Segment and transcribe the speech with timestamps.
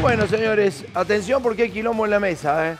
[0.00, 2.70] Bueno, señores, atención porque hay quilombo en la mesa.
[2.72, 2.76] ¿eh?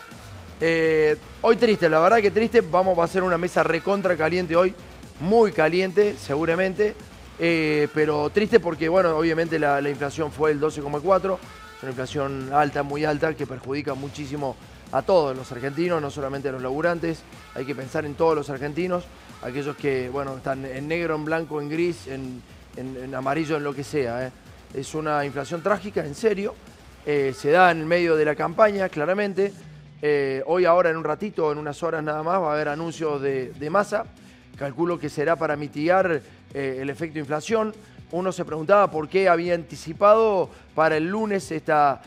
[0.60, 2.60] Eh, hoy triste, la verdad que triste.
[2.62, 4.74] Vamos a hacer una mesa recontra caliente hoy.
[5.20, 6.94] Muy caliente, seguramente.
[7.38, 11.34] Eh, pero triste porque, bueno, obviamente la, la inflación fue el 12,4.
[11.76, 14.56] Es una inflación alta, muy alta, que perjudica muchísimo
[14.92, 17.22] a todos los argentinos, no solamente a los laburantes.
[17.54, 19.04] Hay que pensar en todos los argentinos.
[19.42, 22.42] Aquellos que, bueno, están en negro, en blanco, en gris, en,
[22.76, 24.26] en- en amarillo, en lo que sea.
[24.26, 24.30] ¿eh?
[24.74, 26.54] Es una inflación trágica, en serio.
[27.06, 29.52] Eh, se da en medio de la campaña, claramente.
[30.02, 33.22] Eh, hoy, ahora, en un ratito, en unas horas nada más, va a haber anuncios
[33.22, 34.04] de, de masa.
[34.58, 36.20] Calculo que será para mitigar
[36.52, 37.74] eh, el efecto inflación.
[38.12, 42.02] Uno se preguntaba por qué había anticipado para el lunes esta,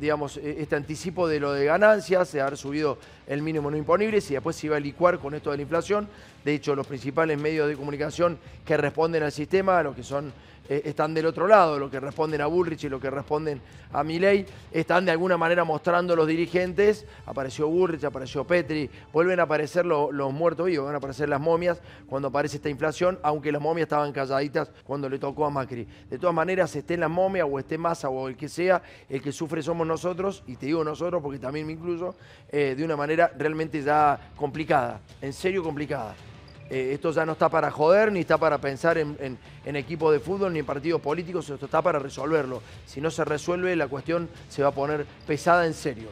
[0.00, 4.34] digamos, este anticipo de lo de ganancias, de haber subido el mínimo no imponible, si
[4.34, 6.08] después se iba a licuar con esto de la inflación.
[6.44, 10.32] De hecho, los principales medios de comunicación que responden al sistema, los que son
[10.68, 13.60] eh, están del otro lado, los que responden a Bullrich y los que responden
[13.92, 17.06] a Milei, están de alguna manera mostrando los dirigentes.
[17.26, 21.40] Apareció Bullrich, apareció Petri, vuelven a aparecer lo- los muertos vivos, van a aparecer las
[21.40, 25.86] momias cuando aparece esta inflación, aunque las momias estaban calladitas cuando le tocó a Macri.
[26.10, 29.32] De todas maneras, esté la momia o esté Massa o el que sea, el que
[29.32, 32.14] sufre somos nosotros, y te digo nosotros porque también me incluyo,
[32.50, 36.14] eh, de una manera realmente ya complicada, en serio complicada.
[36.70, 39.16] Eh, esto ya no está para joder, ni está para pensar en,
[39.64, 42.62] en, equipos de fútbol, ni en partidos políticos, esto está para resolverlo.
[42.84, 46.08] Si no se resuelve, la cuestión se va a poner pesada en serio.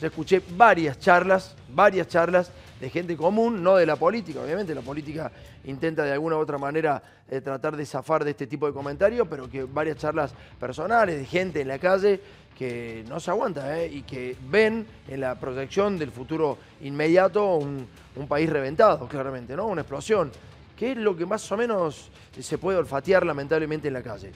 [0.00, 4.82] Yo escuché varias charlas, varias charlas de gente común, no de la política, obviamente la
[4.82, 5.32] política
[5.64, 9.26] intenta de alguna u otra manera eh, tratar de zafar de este tipo de comentarios,
[9.28, 12.20] pero que varias charlas personales de gente en la calle
[12.58, 13.86] que no se aguanta ¿eh?
[13.86, 17.86] y que ven en la proyección del futuro inmediato un,
[18.28, 19.68] país reventado, claramente, ¿no?
[19.68, 20.32] Una explosión,
[20.76, 24.32] que es lo que más o menos se puede olfatear lamentablemente en la calle.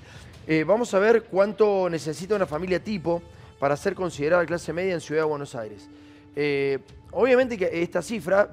[0.47, 3.21] Eh, vamos a ver cuánto necesita una familia tipo
[3.59, 5.89] para ser considerada clase media en Ciudad de Buenos Aires.
[6.37, 6.79] Eh,
[7.11, 8.51] obviamente que esta cifra,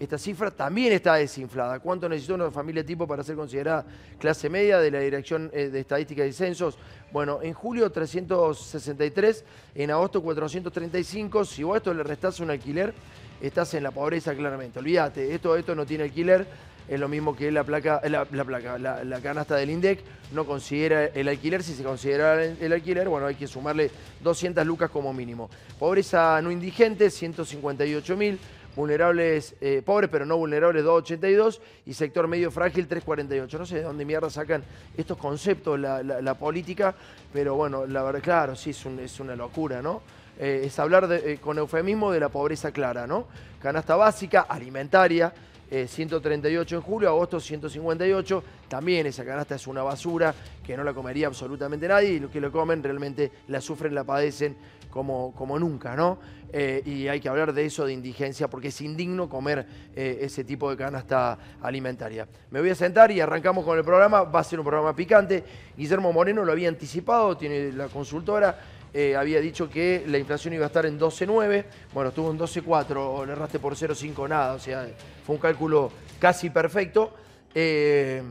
[0.00, 1.78] esta cifra también está desinflada.
[1.78, 3.86] ¿Cuánto necesita una familia tipo para ser considerada
[4.18, 6.76] clase media de la Dirección de Estadística y Censos?
[7.12, 11.44] Bueno, en julio 363, en agosto 435.
[11.44, 12.94] Si vos a esto le restás un alquiler,
[13.42, 14.78] estás en la pobreza claramente.
[14.78, 16.46] Olvídate, esto, esto no tiene alquiler.
[16.88, 20.00] Es lo mismo que la placa, la, la placa, la, la canasta del INDEC
[20.32, 21.62] no considera el alquiler.
[21.62, 23.90] Si se considera el, el alquiler, bueno, hay que sumarle
[24.22, 25.50] 200 lucas como mínimo.
[25.78, 28.38] Pobreza no indigente, 158 mil.
[28.74, 31.60] Vulnerables, eh, pobres pero no vulnerables, 282.
[31.86, 33.58] Y sector medio frágil, 348.
[33.58, 34.62] No sé de dónde mierda sacan
[34.96, 36.94] estos conceptos la, política,
[37.32, 40.02] pero bueno, la verdad, claro, sí, es, un- es una locura, ¿no?
[40.38, 43.26] Eh, es hablar eh, con eufemismo de la pobreza clara, ¿no?
[43.60, 45.32] Canasta básica, alimentaria,
[45.74, 48.44] eh, 138 en julio, agosto 158.
[48.68, 52.42] También esa canasta es una basura que no la comería absolutamente nadie y los que
[52.42, 54.54] lo comen realmente la sufren, la padecen
[54.90, 56.18] como, como nunca, ¿no?
[56.52, 59.66] Eh, y hay que hablar de eso, de indigencia, porque es indigno comer
[59.96, 62.28] eh, ese tipo de canasta alimentaria.
[62.50, 64.24] Me voy a sentar y arrancamos con el programa.
[64.24, 65.42] Va a ser un programa picante.
[65.74, 68.58] Guillermo Moreno lo había anticipado, tiene la consultora.
[68.94, 71.64] Eh, había dicho que la inflación iba a estar en 12,9.
[71.94, 74.54] Bueno, estuvo en 12,4, le erraste por 0,5 nada.
[74.54, 74.86] O sea,
[75.24, 77.12] fue un cálculo casi perfecto.
[77.54, 78.22] Eh,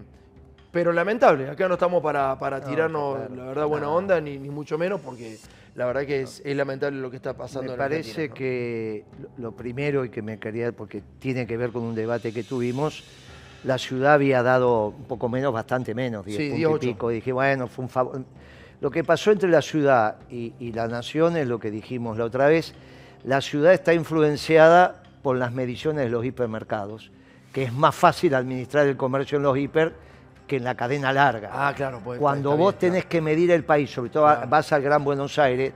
[0.71, 3.95] pero lamentable, acá no estamos para, para tirarnos, claro, la verdad, buena no.
[3.95, 5.37] onda, ni, ni mucho menos, porque
[5.75, 9.03] la verdad que es, es lamentable lo que está pasando Me en parece que
[9.37, 13.03] lo- primero y que me quería, porque tiene que ver con un debate que tuvimos,
[13.65, 16.79] la ciudad había dado un poco menos, bastante menos, 10 Sí, puntos 10, y ocho.
[16.87, 17.09] pico.
[17.09, 18.23] Dije, bueno, fue un favor.
[18.81, 22.25] Lo que pasó entre la ciudad y, y la nación es lo que dijimos la
[22.25, 22.73] otra vez.
[23.23, 27.11] La ciudad está influenciada por las mediciones de los hipermercados,
[27.53, 29.93] que es más fácil administrar el comercio en los hiper
[30.47, 31.49] que en la cadena larga.
[31.53, 32.19] Ah, claro, pues.
[32.19, 34.47] Cuando vos bien, tenés que medir el país, sobre todo Claro.
[34.49, 35.73] vas al Gran Buenos Aires,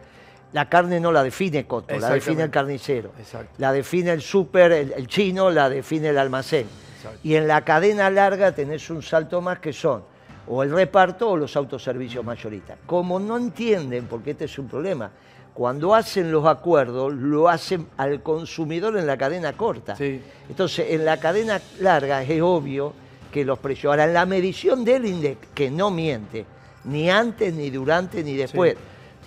[0.52, 3.12] la carne no la define Coto, la define el carnicero.
[3.20, 3.52] Exacto.
[3.60, 6.68] La define el súper, el, el chino, la define el almacén.
[6.98, 7.20] Exacto.
[7.24, 10.04] Y en la cadena larga tenés un salto más que son
[10.48, 12.78] o el reparto o los autoservicios mayoristas.
[12.86, 15.12] Como no entienden, porque este es un problema,
[15.54, 19.96] cuando hacen los acuerdos, lo hacen al consumidor en la cadena corta.
[19.96, 20.22] Sí.
[20.50, 22.94] Entonces, en la cadena larga es obvio
[23.32, 23.92] que los precios.
[23.92, 26.46] Ahora, en la medición del INDEC, que no miente,
[26.84, 28.76] ni antes, ni durante, ni después.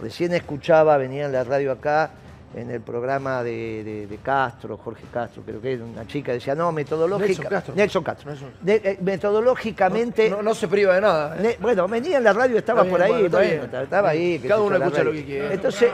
[0.00, 2.10] Recién escuchaba, venía en la radio acá,
[2.54, 6.54] en el programa de, de- de Castro, Jorge Castro, creo que era una chica, decía,
[6.54, 7.26] no, metodológica.
[7.28, 7.74] Nelson Castro.
[7.74, 8.30] Nelson Castro.
[8.30, 8.50] Nelson.
[8.62, 10.30] De- eh, metodológicamente.
[10.30, 11.36] No, no se priva de nada.
[11.36, 11.40] ¿eh?
[11.42, 13.82] Ne- Bueno, venía en la radio, estaba por ahí, bueno, está bueno, bien.
[13.82, 14.38] estaba- ahí.
[14.38, 15.54] Cada uno escucha lo que quiere.
[15.54, 15.90] Entonces,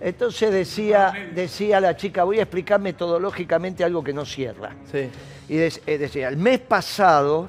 [0.00, 4.70] entonces decía, decía la chica, voy a explicar metodológicamente algo que no cierra.
[4.90, 5.08] Sí.
[5.48, 7.48] Y eh, decía, el mes pasado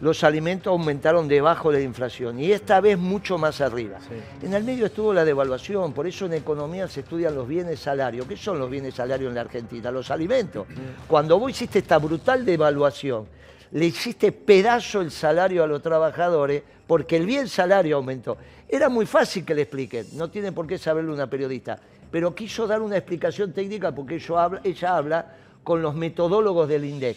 [0.00, 3.98] los alimentos aumentaron debajo de la inflación y esta vez mucho más arriba.
[4.42, 8.26] En el medio estuvo la devaluación, por eso en economía se estudian los bienes salarios.
[8.26, 9.90] ¿Qué son los bienes salarios en la Argentina?
[9.90, 10.66] Los alimentos.
[11.06, 13.26] Cuando vos hiciste esta brutal devaluación,
[13.72, 18.38] le hiciste pedazo el salario a los trabajadores porque el bien salario aumentó.
[18.68, 21.78] Era muy fácil que le expliquen, no tiene por qué saberlo una periodista,
[22.10, 26.84] pero quiso dar una explicación técnica porque ella habla, ella habla con los metodólogos del
[26.84, 27.16] INDEC.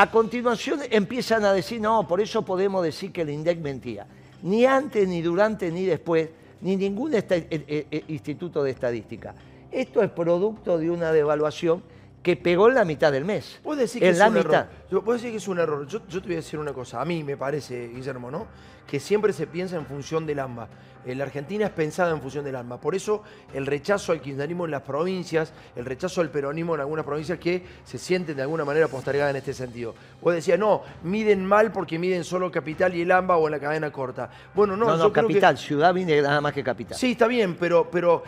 [0.00, 4.06] A continuación empiezan a decir, no, por eso podemos decir que el INDEC mentía.
[4.42, 6.30] Ni antes, ni durante, ni después,
[6.62, 9.34] ni ningún eh, eh, eh, instituto de estadística.
[9.70, 11.82] Esto es producto de una devaluación
[12.22, 13.60] que pegó en la mitad del mes.
[13.62, 14.68] Puede decir que es un error.
[14.90, 15.86] Yo, decir que es un error.
[15.86, 17.02] Yo, yo, te voy a decir una cosa.
[17.02, 18.46] A mí me parece, Guillermo, ¿no?
[18.90, 20.68] Que siempre se piensa en función del AMBA.
[21.06, 22.78] En la Argentina es pensada en función del alma.
[22.78, 23.22] Por eso
[23.54, 27.64] el rechazo al kirchnerismo en las provincias, el rechazo al peronismo en algunas provincias que
[27.84, 29.94] se sienten de alguna manera postergadas en este sentido.
[30.20, 33.60] Vos decías, no, miden mal porque miden solo capital y el AMBA o en la
[33.60, 34.30] cadena corta.
[34.54, 36.98] Bueno, no, no, capital, ciudad viene nada más que capital.
[36.98, 38.22] Sí, está bien, pero, pero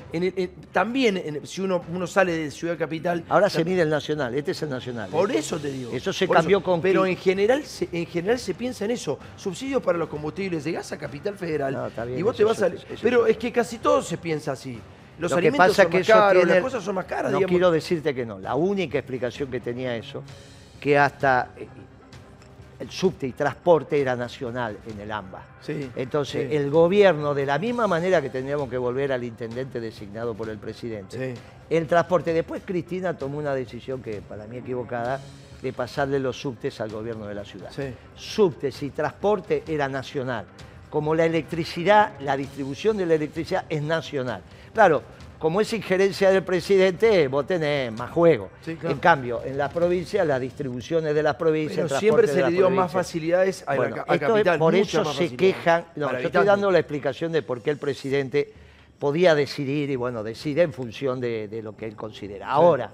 [0.73, 3.25] también si uno, uno sale de ciudad capital...
[3.29, 5.11] Ahora se mide el nacional, este es el nacional.
[5.11, 5.93] Por eso te digo.
[5.93, 6.81] Eso se cambió con...
[6.81, 7.63] Pero en general,
[7.93, 9.19] en general se piensa en eso.
[9.37, 11.93] Subsidios para los combustibles de gas a Capital Federal.
[12.17, 12.71] y vos te vas a
[13.01, 14.79] pero es que casi todo se piensa así.
[15.19, 17.33] Los Lo alimentos que pasa son que más caros, las cosas son más caras.
[17.33, 18.39] No quiero decirte que no.
[18.39, 20.23] La única explicación que tenía eso,
[20.81, 21.69] que hasta eh,
[22.81, 25.43] el subte y transporte era nacional en el AMBA.
[25.61, 30.35] Sí, Entonces, el gobierno, de la misma manera que tendríamos que volver al intendente designado
[30.35, 31.35] por el presidente,
[31.71, 32.33] el transporte.
[32.33, 35.21] Después Cristina tomó una decisión que para mí equivocada,
[35.63, 37.71] de pasarle los subtes al gobierno de la ciudad.
[38.17, 40.47] Subtes y transporte era nacional
[40.93, 44.43] como la electricidad, la distribución de la electricidad es nacional.
[44.75, 45.03] Claro,
[45.39, 48.51] como es injerencia del presidente, vos tenés más juego.
[48.67, 51.89] En cambio, en las provincias, las distribuciones de las provincias...
[51.89, 54.59] Pero siempre se le dio más facilidades a, la, capital.
[54.59, 55.87] por eso se quejan...
[55.97, 58.53] No, yo estoy dando la explicación de por qué el presidente
[58.99, 62.51] podía decidir, y bueno, decide en función de, lo que él considera.
[62.51, 62.93] Ahora,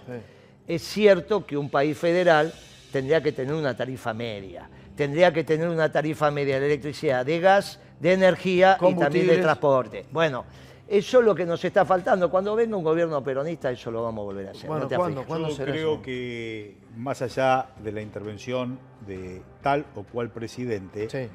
[0.68, 2.52] es cierto que un país federal
[2.92, 4.68] tendría que tener una tarifa media.
[4.94, 9.38] Tendría que tener una tarifa media de electricidad, de gas de energía y también de
[9.38, 10.06] transporte.
[10.12, 10.44] Bueno,
[10.86, 12.30] eso es lo que nos está faltando.
[12.30, 14.68] Cuando venga un gobierno peronista, eso lo vamos a volver a hacer.
[14.68, 14.88] Bueno,
[15.26, 21.30] ¿cuándo, Yo creo que más allá de la intervención de tal o cual presidente,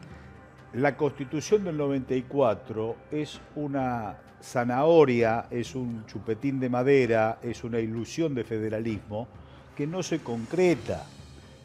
[0.74, 8.36] la constitución del 94 es una zanahoria, es un chupetín de madera, es una ilusión
[8.36, 9.28] de federalismo
[9.76, 11.06] que no se concreta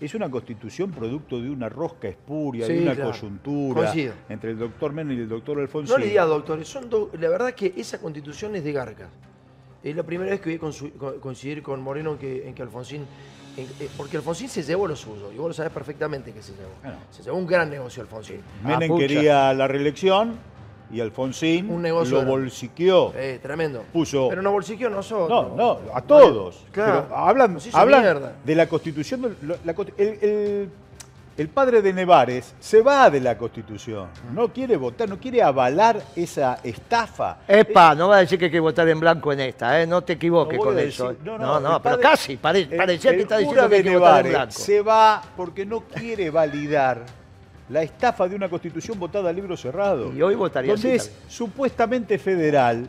[0.01, 3.93] es una constitución producto de una rosca espuria, de una coyuntura
[4.29, 5.93] entre el doctor Menem y el doctor Alfonsín.
[5.93, 6.89] No le diga doctores, son
[7.19, 9.09] la verdad que esa constitución es de Garcas.
[9.83, 10.71] Es la primera vez que voy
[11.17, 13.07] a coincidir con Moreno en que, en que Alfonsín
[13.57, 16.97] eh, porque Alfonsín se llevó lo suyo, y vos lo sabés perfectamente que se llevó.
[17.11, 18.41] Se llevó un gran negocio Alfonsín.
[18.63, 20.37] Menem ah, quería la reelección,
[20.91, 23.13] y Alfonsín un negocio lo bolsiqueó.
[23.15, 23.85] Eh, tremendo.
[23.93, 25.29] Puso, pero no bolsiqueó nosotros.
[25.29, 26.65] No, no, a todos.
[26.73, 27.05] Claro.
[27.09, 29.37] Pero hablan, hablan de la constitución.
[29.99, 30.71] el,
[31.37, 34.09] el, padre de Nevares se va de la constitución.
[34.35, 37.39] No quiere votar, no quiere avalar esa estafa.
[37.47, 39.87] Epa, no va a decir que hay que votar en blanco en esta, ¿eh?
[39.87, 41.15] no te equivoques con eso.
[41.23, 44.53] no, no, no pero casi, parecía que está diciendo que hay que votar en blanco.
[44.53, 47.05] Se va porque no quiere validar
[47.69, 50.13] la estafa de una constitución votada a libro cerrado.
[50.13, 52.89] Y hoy votaría Donde es supuestamente federal.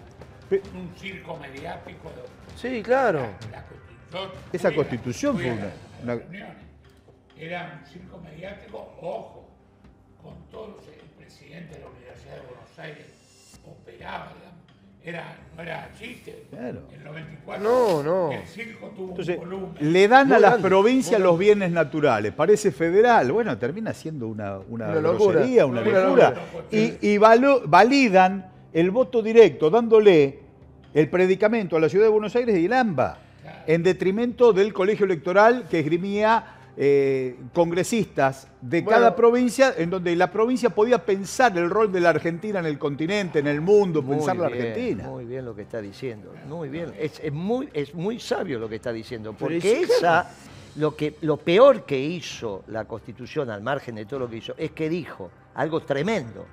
[0.74, 2.12] Un circo mediático.
[2.56, 3.28] Sí, claro.
[4.52, 5.52] Esa constitución fue
[6.04, 6.20] una,
[7.38, 9.50] Era un circo mediático, ojo,
[10.22, 13.06] con todos el presidente de la Universidad de Buenos Aires
[13.66, 14.34] operaba,
[15.04, 16.46] era, no era chiste.
[16.50, 16.82] Claro.
[16.94, 18.32] En 94 no, no.
[18.32, 19.72] el circo tuvo un volumen.
[19.80, 23.32] Le dan a las provincias los bienes naturales, parece federal.
[23.32, 26.34] Bueno, termina siendo una, una, una grosería, una, locura.
[26.72, 30.40] Y, y validan el voto directo, dándole
[30.94, 33.18] el predicamento a la ciudad de Buenos Aires y el AMBA,
[33.68, 40.32] en detrimento del colegio electoral que esgrimía eh, congresistas de cada provincia, en donde la
[40.32, 44.38] provincia podía pensar el rol de la Argentina en el continente, en el mundo, pensar
[44.38, 45.04] la Argentina.
[45.04, 46.94] Muy bien lo que está diciendo, muy bien.
[46.98, 50.32] Es, muy, es muy sabio lo que está diciendo, porque esa,
[50.78, 54.54] lo, que, lo peor que hizo la Constitución, al margen de todo lo que hizo,
[54.58, 56.46] es que dijo algo tremendo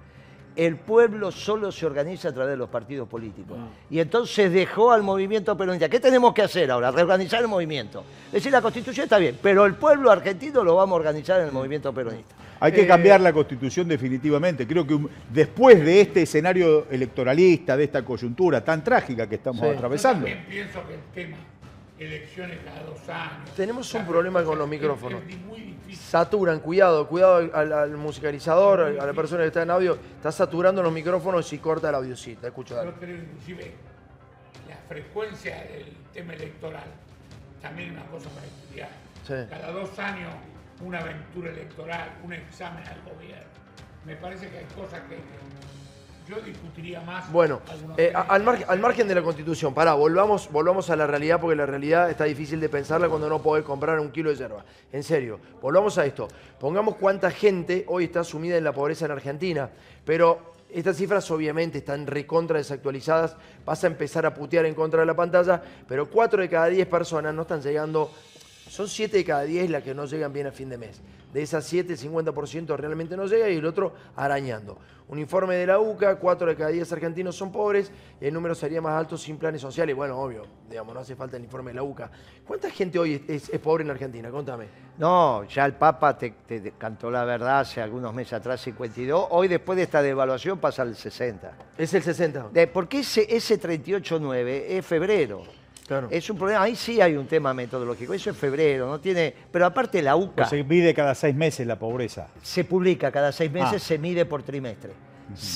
[0.56, 3.58] el pueblo solo se organiza a través de los partidos políticos.
[3.58, 3.94] Mm.
[3.94, 5.88] Y entonces dejó al movimiento peronista.
[5.88, 6.90] ¿Qué tenemos que hacer ahora?
[6.90, 8.04] Reorganizar el movimiento.
[8.28, 11.46] Es decir, la constitución está bien, pero el pueblo argentino lo vamos a organizar en
[11.46, 12.34] el movimiento peronista.
[12.58, 14.66] Hay que cambiar la constitución definitivamente.
[14.66, 14.98] Creo que
[15.30, 20.26] después de este escenario electoralista, de esta coyuntura tan trágica que estamos atravesando.
[20.26, 21.36] Yo también pienso que el tema
[21.98, 23.50] elecciones cada dos años.
[23.56, 25.22] Tenemos un problema con los micrófonos.
[25.92, 30.92] Saturan, cuidado, cuidado al, musicalizador, a la persona que está en audio, está saturando los
[30.92, 32.16] micrófonos y corta el audio.
[32.16, 32.82] Sí, te escucho.
[32.82, 33.74] Yo creo inclusive
[34.68, 36.84] la frecuencia del tema electoral
[37.62, 39.48] también es una cosa para estudiar.
[39.48, 40.32] Cada dos años
[40.80, 43.46] una aventura electoral, un examen al gobierno.
[44.04, 45.16] Me parece que hay cosas que
[46.28, 47.30] yo discutiría más.
[47.30, 47.60] Bueno,
[47.96, 52.10] eh, al, margen de la Constitución, pará, volvamos, volvamos a la realidad porque la realidad
[52.10, 54.64] está difícil de pensarla cuando no podés comprar un kilo de yerba.
[54.92, 56.28] En serio, volvamos a esto.
[56.58, 59.70] Pongamos cuánta gente hoy está sumida en la pobreza en Argentina,
[60.04, 65.06] pero estas cifras obviamente están recontra desactualizadas, vas a empezar a putear en contra de
[65.06, 68.10] la pantalla, pero 4 de cada 10 personas no están llegando,
[68.76, 71.00] son 7 de cada 10 las que no llegan bien a fin de mes.
[71.32, 74.76] De esas 7, el 50% realmente no llega y el otro arañando.
[75.08, 77.90] Un informe de la UCA, 4 de cada 10 argentinos son pobres
[78.20, 79.96] y el número sería más alto sin planes sociales.
[79.96, 82.10] Bueno, obvio, digamos, no hace falta el informe de la UCA.
[82.46, 84.30] ¿Cuánta gente hoy es, pobre en Argentina?
[84.30, 84.66] Contame.
[84.98, 86.34] No, ya el Papa te,
[86.76, 89.28] cantó la verdad hace algunos meses atrás, 52.
[89.30, 91.56] Hoy, después de esta devaluación, pasa al 60.
[91.78, 92.50] ¿Es el 60?
[92.52, 95.44] De, porque ese, ese 38.9 es febrero.
[96.10, 99.66] Es un problema, ahí sí hay un tema metodológico, eso es febrero, no tiene, pero
[99.66, 100.34] aparte la UCA...
[100.34, 102.28] Pues se mide cada seis meses la pobreza.
[102.42, 103.86] Se publica cada seis meses, ah.
[103.86, 104.92] se mide por trimestre.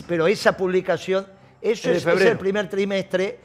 [0.06, 1.26] Pero esa publicación,
[1.60, 3.38] eso es, el primer trimestre,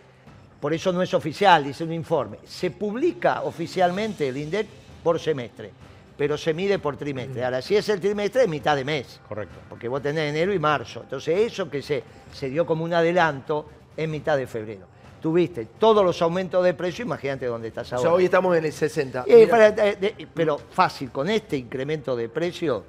[0.60, 2.38] por eso no es oficial, dice un informe.
[2.46, 4.68] Se publica oficialmente el INDEC
[5.04, 5.72] por semestre,
[6.16, 7.46] pero se mide por trimestre.
[7.46, 9.20] Ahora, si es el trimestre, es mitad de mes.
[9.28, 9.56] Correcto.
[9.70, 11.02] Porque vos tenés enero y marzo.
[11.02, 14.95] Entonces, eso que se, se dio como un adelanto es mitad de febrero
[15.26, 18.00] tuviste todos los aumentos de precio, imagínate dónde estás ahora.
[18.00, 19.26] O sea, hoy estamos en el 60.
[19.26, 22.84] Eh, pero fácil, con este incremento de precio,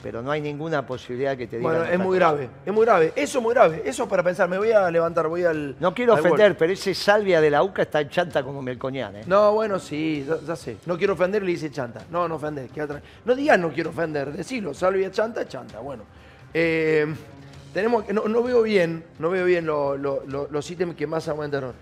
[0.00, 1.72] pero no hay ninguna posibilidad que te digan...
[1.72, 3.12] Bueno, es muy grave, es muy grave.
[3.16, 3.82] Eso es muy grave.
[3.84, 5.74] Eso para pensar, me voy a levantar, voy al...
[5.80, 9.22] No quiero ofender, pero ese salvia de la UCA está en chanta como Melcoñán, ¿eh?
[9.26, 10.76] No, bueno, sí, ya, sé.
[10.86, 12.04] No quiero ofender, le dice chanta.
[12.08, 12.70] No, no ofender,
[13.24, 15.80] No digas no quiero ofender, decilo, salvia chanta, chanta.
[15.80, 16.04] Bueno.
[16.54, 17.12] Eh,
[17.72, 21.74] tenemos, no, no veo bien, no veo bien los ítems que más aumentaron.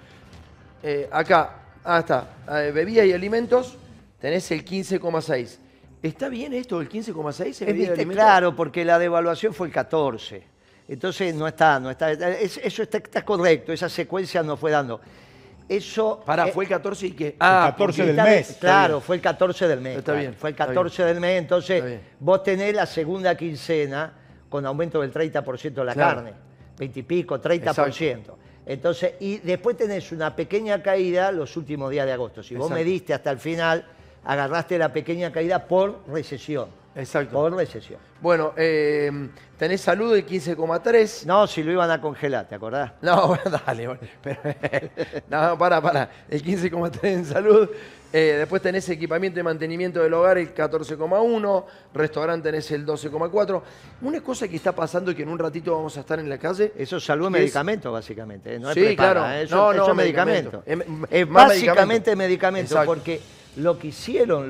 [0.83, 3.77] Eh, acá, ah, está, eh, bebidas y alimentos,
[4.21, 5.59] tenés el 15,6.
[6.03, 8.13] ¿Está bien esto, el 15,6?
[8.13, 10.43] Claro, porque la devaluación fue el 14.
[10.89, 15.01] Entonces no está, no está, eso está, correcto, esa secuencia nos fue dando.
[15.69, 16.23] Eso.
[16.25, 17.37] Para, eh, fue el 14 y qué?
[17.39, 18.57] Ah, el 14 del mes.
[18.59, 19.99] Claro, fue el 14 del mes.
[19.99, 20.35] Está bien.
[20.35, 24.13] Fue el 14 del mes, entonces vos tenés la segunda quincena
[24.49, 26.33] con aumento del 30% de la carne,
[26.79, 28.21] 20 y pico, 30%.
[28.67, 32.43] Entonces, y después tenés una pequeña caída los últimos días de agosto.
[32.43, 33.85] Si vos mediste hasta el final,
[34.25, 36.69] agarraste la pequeña caída por recesión.
[36.95, 37.35] Exacto.
[37.35, 38.01] Por recesión.
[38.21, 39.11] Bueno, eh,
[39.57, 41.27] tenés salud del 15,3.
[41.27, 42.93] No, si lo iban a congelar, ¿te acordás?
[43.03, 43.87] No, bueno, dale.
[43.87, 44.01] Bueno,
[45.31, 46.11] no, para, para.
[46.29, 47.69] El 15,3 en salud.
[48.11, 51.65] Eh, después tenés equipamiento y mantenimiento del hogar, el 14,1.
[51.93, 53.63] Restaurante tenés el 12,4.
[54.01, 56.39] Una cosa que está pasando y que en un ratito vamos a estar en la
[56.39, 56.73] calle.
[56.77, 58.55] Eso es salud y medicamento, básicamente.
[58.55, 58.59] ¿eh?
[58.59, 59.29] No sí, claro.
[59.31, 60.63] Eso, no, no, es medicamento.
[61.11, 63.21] Es, básicamente medicamento, porque
[63.59, 64.49] lo que hicieron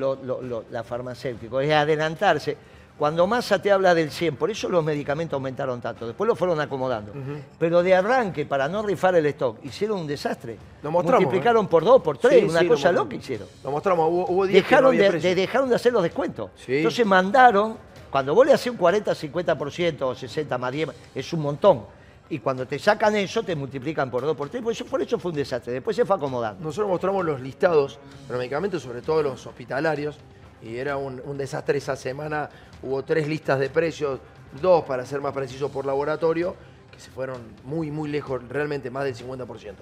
[0.71, 2.57] la farmacéuticos es adelantarse.
[2.97, 6.59] Cuando Massa te habla del 100, por eso los medicamentos aumentaron tanto, después lo fueron
[6.59, 7.13] acomodando.
[7.57, 10.57] Pero de arranque, para no rifar el stock, hicieron un desastre.
[10.83, 11.21] Lo mostramos.
[11.21, 11.69] Multiplicaron ¿eh?
[11.71, 13.47] por dos, por tres, una cosa loca hicieron.
[13.63, 16.51] Lo mostramos, hubo, dejaron, de, dejaron de hacer los descuentos.
[16.67, 17.77] Entonces mandaron,
[18.11, 21.98] cuando vos le haces un 40, 50% o 60 más 10, es un montón.
[22.31, 25.17] Y cuando te sacan eso, te multiplican por dos, por tres, por eso, por eso
[25.17, 25.73] fue un desastre.
[25.73, 26.63] Después se fue acomodando.
[26.63, 30.17] Nosotros mostramos los listados de los medicamentos, sobre todo los hospitalarios,
[30.61, 32.49] y era un, desastre esa semana.
[32.83, 34.19] Hubo tres listas de precios,
[34.61, 36.55] dos para ser más precisos por laboratorio,
[36.91, 39.73] que se fueron muy, muy lejos, realmente más del 50%.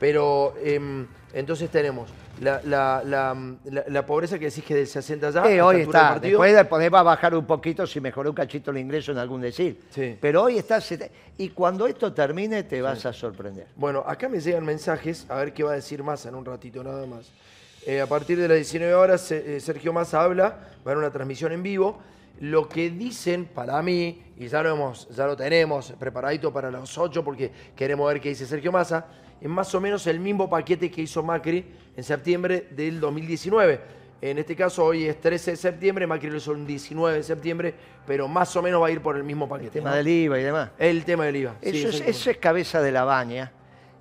[0.00, 2.10] Pero em, entonces tenemos
[2.40, 5.44] la, pobreza que decís que del 60 ya.
[5.44, 6.18] Sí, hoy está.
[6.18, 6.54] Después
[6.92, 9.80] va a bajar un poquito si mejoró un cachito el ingreso en algún decir.
[9.90, 10.16] Sí.
[10.20, 10.80] Pero hoy está.
[11.38, 13.66] Y cuando esto termine, te vas a sorprender.
[13.76, 16.82] Bueno, acá me llegan mensajes, a ver qué va a decir más en un ratito
[16.82, 17.30] nada más.
[17.86, 21.10] Eh, a partir de las 19 horas, eh, Sergio Massa habla, va a haber una
[21.10, 21.98] transmisión en vivo.
[22.40, 26.98] Lo que dicen para mí, y ya lo, hemos, ya lo tenemos preparadito para las
[26.98, 29.06] 8 porque queremos ver qué dice Sergio Massa,
[29.44, 33.78] es más o menos el mismo paquete que hizo Macri en septiembre del 2019.
[34.22, 37.74] En este caso hoy es 13 de septiembre, Macri lo hizo el 19 de septiembre,
[38.06, 39.80] pero más o menos va a ir por el mismo paquete.
[39.80, 40.70] El tema del IVA y demás.
[40.78, 41.56] El tema del IVA.
[41.60, 43.52] Eso, es, eso es, cabeza de la baña,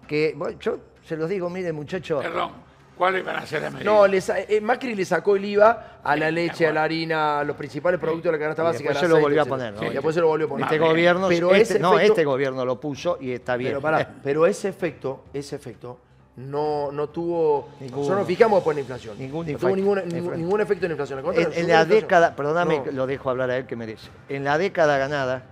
[0.07, 2.23] que yo se los digo, mire muchachos.
[2.23, 2.72] Perdón
[3.03, 3.93] ¿Cuáles van a ser las medidas?
[3.93, 7.57] No, eh, Macri le sacó el IVA a la leche, a la harina, a los
[7.57, 8.91] principales productos de la canasta básica.
[8.91, 9.81] después se lo volvió a poner, ¿no?
[9.81, 10.65] después se lo volvió a poner.
[10.65, 13.77] Este gobierno, pero este, no, este gobierno lo puso y está bien.
[13.81, 15.99] Pero, pero ese efecto, ese efecto
[16.37, 17.71] no, no tuvo.
[17.81, 19.19] Nosotros nos fijamos después en la inflación.
[19.19, 20.01] Ningún no tuvo ningún,
[20.37, 21.53] ningún, efecto en la inflación.
[21.53, 24.07] En, la década, perdóname, lo dejo hablar a él que merece.
[24.29, 25.43] En la década ganada,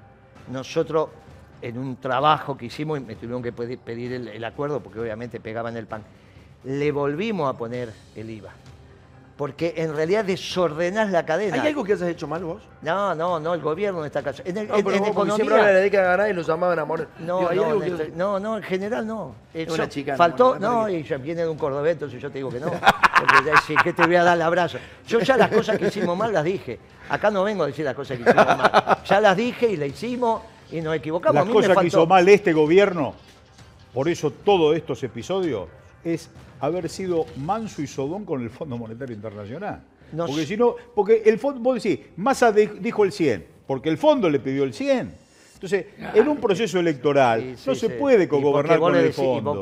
[0.49, 1.09] nosotros,
[1.61, 5.75] en un trabajo que hicimos, y me tuvieron que pedir el, acuerdo, porque obviamente pegaban
[5.75, 6.03] el pan,
[6.63, 8.53] le volvimos a poner el IVA
[9.41, 11.59] porque en realidad desordenás la cadena.
[11.59, 12.61] ¿Hay algo que has hecho mal vos?
[12.83, 14.47] No, no, no, el gobierno no está callado.
[14.47, 15.35] En, el, no, pero en, economía...
[15.35, 17.07] siempre ganada y lo llamaban a morir.
[17.17, 17.79] No, no,
[18.15, 19.33] no, no, en general no.
[19.67, 20.15] una chica.
[20.15, 22.67] Faltó, no, y ya viene de un cordobés, entonces yo te digo que no.
[22.69, 23.35] Porque
[23.73, 24.77] ya, que te voy a dar el abrazo.
[25.07, 26.77] Yo ya las cosas que hicimos mal las dije.
[27.09, 28.99] Acá no vengo a decir las cosas que hicimos mal.
[29.05, 31.47] Ya las dije y las hicimos y nos equivocamos.
[31.47, 33.15] Las cosas que hizo mal este gobierno,
[33.91, 35.67] por eso todos estos episodios,
[36.03, 36.29] es
[36.59, 39.81] haber sido manso y sodón con el Fondo Monetario Internacional
[40.17, 44.29] porque si no, porque el fondo, vos decís, Massa dijo el 100, porque el fondo
[44.29, 45.21] le pidió el 100.
[45.53, 49.59] Entonces, en un proceso electoral no se puede gobernar con el fondo.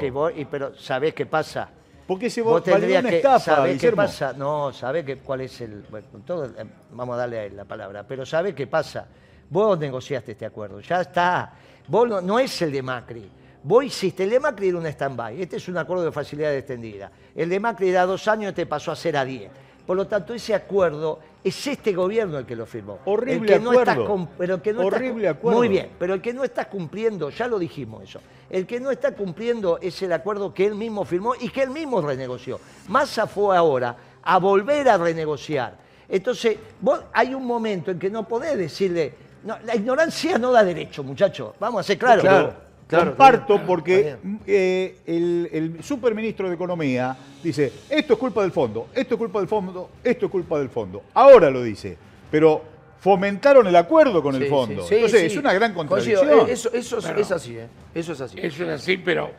[0.49, 1.69] pero ¿sabés qué pasa?
[2.07, 4.33] Porque se vos tendrías una estafa, qué pasa?
[4.33, 5.85] No, ¿sabés qué, cuál es el...?
[5.91, 8.03] Bueno, todo, eh, vamos a darle a él la palabra.
[8.07, 9.07] Pero ¿sabés qué pasa?
[9.47, 11.53] Vos negociaste este acuerdo, ya está.
[11.87, 13.29] Vos no, no es el de Macri.
[13.61, 15.41] Vos hiciste, el de Macri era un stand-by.
[15.41, 17.11] Este es un acuerdo de facilidad extendida.
[17.35, 19.51] El de Macri era dos años y te pasó a ser a diez.
[19.85, 22.99] Por lo tanto, ese acuerdo es este gobierno el que lo firmó.
[23.05, 24.07] Horrible el que acuerdo.
[24.07, 25.57] No está pero que no Horrible acuerdo.
[25.57, 28.91] Muy bien, pero el que no está cumpliendo, ya lo dijimos eso, el que no
[28.91, 32.59] está cumpliendo es el acuerdo que él mismo firmó y que él mismo renegoció.
[32.87, 35.75] Massa fue ahora a volver a renegociar.
[36.07, 39.13] Entonces, vos, hay un momento en que no podés decirle,
[39.43, 42.23] la ignorancia no da derecho, muchachos, vamos a ser claros.
[42.23, 42.68] Claro.
[42.89, 44.17] Comparto porque
[44.47, 49.47] eh, el, superministro de Economía dice, esto es culpa del fondo, esto es culpa del
[49.47, 51.03] fondo, esto es culpa del fondo.
[51.13, 51.95] Ahora lo dice,
[52.31, 52.63] pero
[52.99, 54.87] fomentaron el acuerdo con el fondo.
[54.89, 56.49] Entonces es una gran contradicción.
[56.49, 57.67] Eso, eso es así, ¿eh?
[57.93, 58.39] Eso es así.
[58.41, 59.33] Eso es así, pero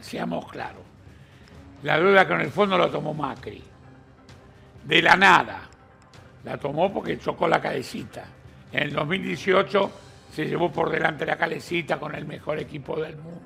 [0.00, 0.82] seamos claros.
[1.82, 3.62] La deuda con el fondo la tomó Macri.
[4.84, 5.68] De la nada.
[6.44, 8.24] La tomó porque chocó la cabecita.
[8.72, 9.90] En el 2018
[10.34, 13.40] se llevó por delante la calecita con el mejor equipo del mundo.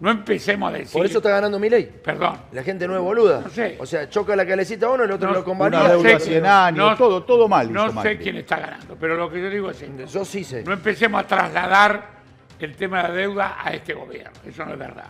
[0.00, 0.92] No empecemos a decir.
[0.94, 2.00] Por eso está ganando mi ley.
[2.02, 2.38] Perdón.
[2.52, 3.42] La gente no es boluda.
[3.42, 3.76] No sé.
[3.78, 5.80] O sea, choca la calecita uno, el otro lo convalida.
[5.80, 7.70] Una deuda 100 años, todo, todo mal.
[7.70, 10.06] No sé quién está ganando, pero lo que yo digo es esto.
[10.06, 10.64] Yo sí sé.
[10.64, 12.08] No empecemos a trasladar
[12.58, 14.32] el tema de la deuda a este gobierno.
[14.46, 15.08] Eso no es verdad.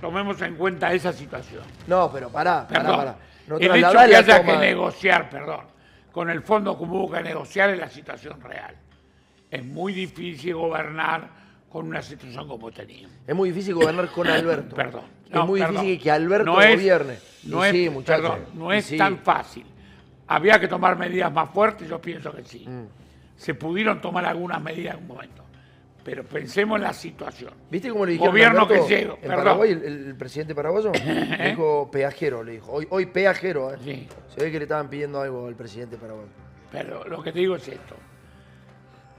[0.00, 1.64] Tomemos en cuenta esa situación.
[1.86, 3.16] No, pero pará, pará, pará.
[3.46, 5.66] No el hecho que haya que negociar, perdón,
[6.10, 8.74] con el fondo como hubo que negociar es la situación real
[9.50, 11.28] es muy difícil gobernar
[11.68, 13.16] con una situación como teníamos.
[13.26, 14.74] Es muy difícil gobernar con Alberto.
[14.76, 15.04] Perdón.
[15.30, 17.18] es muy difícil que Alberto gobierne.
[17.44, 19.64] No es, sí, perdón, no es tan fácil.
[20.28, 22.66] Había que tomar medidas más fuertes, yo pienso que sí.
[22.66, 22.86] Mm.
[23.36, 25.44] Se pudieron tomar algunas medidas en un momento.
[26.02, 27.52] Pero pensemos en la situación.
[27.70, 29.18] ¿Viste cómo le dijeron Gobierno que llegó.
[29.20, 31.48] En Paraguay, el, presidente paraguayo ¿Eh?
[31.50, 32.72] dijo peajero, le dijo.
[32.72, 33.74] Hoy, hoy peajero.
[33.74, 34.06] ¿eh?
[34.28, 36.30] Se ve que le estaban pidiendo algo al presidente paraguayo.
[36.70, 37.96] Pero lo que te digo es esto.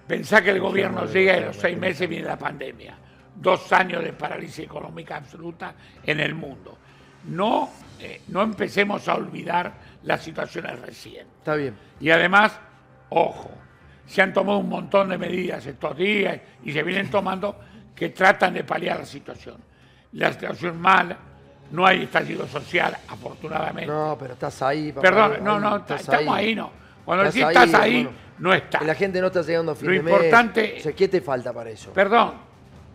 [0.07, 2.97] Pensá que el gobierno llega a los seis meses viene la pandemia.
[3.35, 6.77] Dos años de parálisis económica absoluta en el mundo.
[7.25, 11.27] No, eh, no empecemos a olvidar las situaciones recientes.
[11.39, 11.75] Está bien.
[11.99, 12.57] Y además,
[13.09, 13.51] ojo,
[14.05, 17.59] se han tomado un montón de medidas estos días y se vienen tomando
[17.93, 19.57] que tratan de paliar la situación.
[20.13, 21.17] La situación mala,
[21.71, 23.91] no hay estallido social, afortunadamente.
[23.91, 24.91] No, pero estás ahí.
[24.93, 26.55] Papá, Perdón, no, no, estamos ahí.
[26.55, 26.71] no.
[27.03, 28.07] Cuando decís estás ahí,
[28.39, 28.81] no está.
[28.83, 30.79] La gente no está llegando a fin Lo de importante, mes.
[30.79, 31.91] O sea, ¿qué te falta para eso?
[31.91, 32.33] Perdón,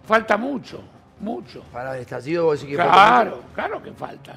[0.07, 0.83] falta mucho,
[1.21, 1.63] mucho.
[1.73, 4.35] Para el estallido vos decís que Claro, claro que falta.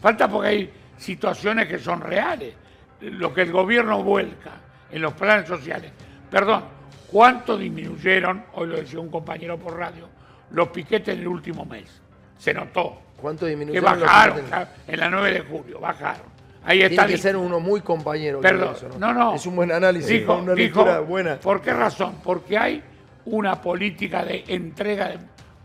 [0.00, 2.54] Falta porque hay situaciones que son reales.
[3.00, 4.52] Lo que el gobierno vuelca
[4.90, 5.92] en los planes sociales.
[6.30, 6.64] Perdón,
[7.10, 10.08] ¿cuánto disminuyeron, hoy lo decía un compañero por radio,
[10.50, 12.00] los piquetes en el último mes?
[12.38, 13.02] Se notó.
[13.20, 13.98] ¿Cuánto disminuyeron?
[13.98, 14.44] Que bajaron,
[14.86, 16.35] en la 9 de julio, bajaron.
[16.66, 17.06] Ahí está.
[17.06, 18.40] Tiene que ser uno muy compañero.
[18.40, 19.14] Perdón, ¿no?
[19.14, 21.38] no, Es un buen análisis, dijo, una lectura buena.
[21.38, 22.16] ¿Por qué razón?
[22.22, 22.82] Porque hay
[23.26, 25.08] una política de entrega.
[25.08, 25.18] De,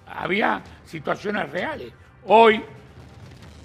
[0.05, 1.91] había situaciones reales.
[2.27, 2.61] Hoy,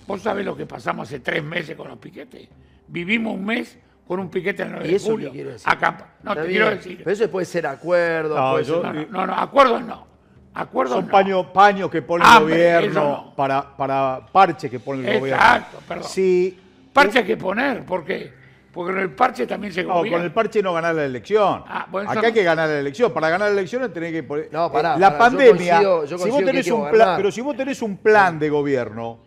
[0.07, 2.49] vos sabés lo que pasamos hace tres meses con los piquetes.
[2.88, 5.29] Vivimos un mes con un piquete el 9 ¿Y eso de julio.
[5.29, 5.68] Qué quiere decir?
[5.68, 6.99] Acá, no, te quiero decir.
[6.99, 8.35] Pero eso puede ser acuerdo.
[8.35, 10.07] No, no, no, acuerdos no.
[10.55, 15.44] Acuerdos Son paños paño que pone el gobierno para, para parche que pone el gobierno.
[15.44, 16.09] Exacto, perdón.
[16.09, 16.59] Sí,
[16.97, 18.33] Parche hay que poner, ¿por qué?
[18.73, 20.11] Porque con el parche también se gobierna.
[20.11, 21.63] No, con el parche no ganar la elección.
[21.67, 23.13] Ah, Acá hay que ganar la elección.
[23.13, 24.49] Para ganar la elección tenés que poner...
[24.53, 28.39] No, pará, La pandemia, si vos tenés un plan, pero si vos tenés un plan
[28.39, 29.19] de gobierno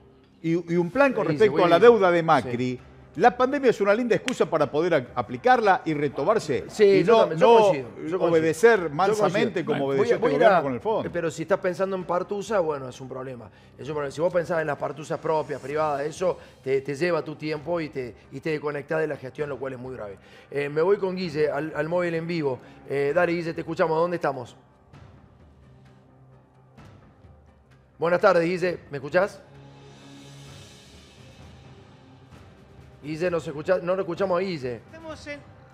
[0.42, 2.80] y, un plan con respecto a la deuda de Macri,
[3.16, 6.66] La pandemia es una linda excusa para poder aplicarla y retomarse.
[6.68, 7.28] Sí, y no,
[8.20, 11.10] obedecer mansamente como obedeció este gobierno con el fondo.
[11.12, 13.50] Pero si estás pensando en partusa, bueno, es un problema.
[14.10, 18.14] Si vos pensás en las partusas propias, privadas, eso te, lleva tu tiempo y te,
[18.32, 20.18] y te desconectás de la gestión, lo cual es muy grave.
[20.52, 22.60] Eh, me voy con Guille al, móvil en vivo.
[22.88, 23.98] Eh, dale, Guille, te escuchamos.
[23.98, 24.56] ¿Dónde estamos?
[27.98, 28.80] Buenas tardes, Guille.
[28.92, 29.42] ¿Me escuchás?
[33.02, 33.78] Guille, ¿nos escucha?
[33.82, 34.82] no lo escuchamos a Guille.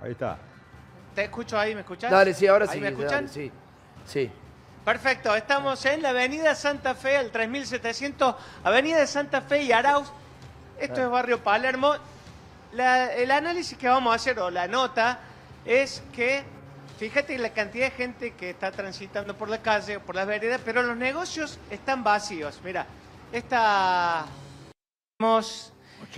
[0.02, 0.38] Ahí está.
[1.16, 1.74] ¿Te escucho ahí?
[1.74, 2.12] ¿Me escuchás?
[2.12, 2.80] Dale, sí, ahora sí.
[2.80, 3.30] ¿Me escuchan?
[3.30, 3.52] sí,
[4.06, 4.30] sí.
[4.84, 10.12] Perfecto, estamos en la Avenida Santa Fe, al 3700, Avenida Santa Fe y Arauz.
[10.78, 11.96] Esto es Barrio Palermo.
[12.72, 15.22] el análisis que vamos a hacer, o la nota,
[15.66, 16.44] es que,
[17.00, 20.84] fíjate la cantidad de gente que está transitando por la calle, por las veredas, pero
[20.84, 22.62] los negocios están vacíos.
[22.64, 22.86] Mira,
[23.32, 24.28] esta...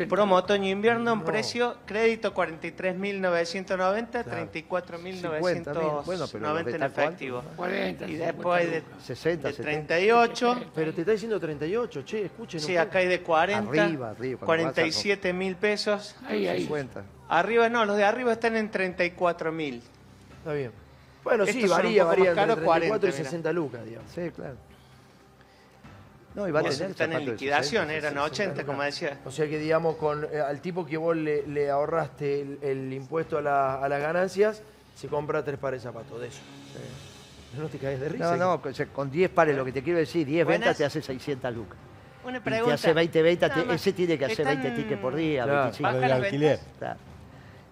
[0.10, 7.42] Promo otoño-invierno, un precio, crédito 43.990, 34.990 en efectivo.
[8.08, 10.72] y después de, 60, 38.
[10.76, 12.60] Pero te está diciendo 38, che, escuchen.
[12.60, 16.16] Sí, acá hay de 40, arriba, arriba, 47 mil pesos.
[16.28, 16.62] Ahí, ahí.
[16.62, 17.04] 50.
[17.30, 19.82] Arriba no, los de arriba están en 34.000.
[20.38, 20.72] Está bien.
[21.24, 24.12] Bueno, sí, varía, varía entre 34 y 60 lucas, digamos.
[24.12, 24.56] Sí, claro.
[26.38, 29.18] No, y va a tener están en liquidación, eran 80, como decía.
[29.26, 33.42] O sea que, digamos, con eh, al tipo que vos le, ahorraste el, impuesto a,
[33.90, 34.62] las ganancias,
[34.96, 36.38] se compra tres pares de zapatos, de eso.
[37.58, 38.38] No te caes de risa.
[38.38, 38.62] No, no,
[38.94, 41.80] con 10 pares, lo que te quiero decir, 10 ventas te hace 600 lucas.
[42.24, 42.68] Una pregunta.
[42.68, 45.62] te hace 20 ventas, ese tiene que hacer 20 tickets por día, claro.
[45.64, 46.60] 25 de alquiler.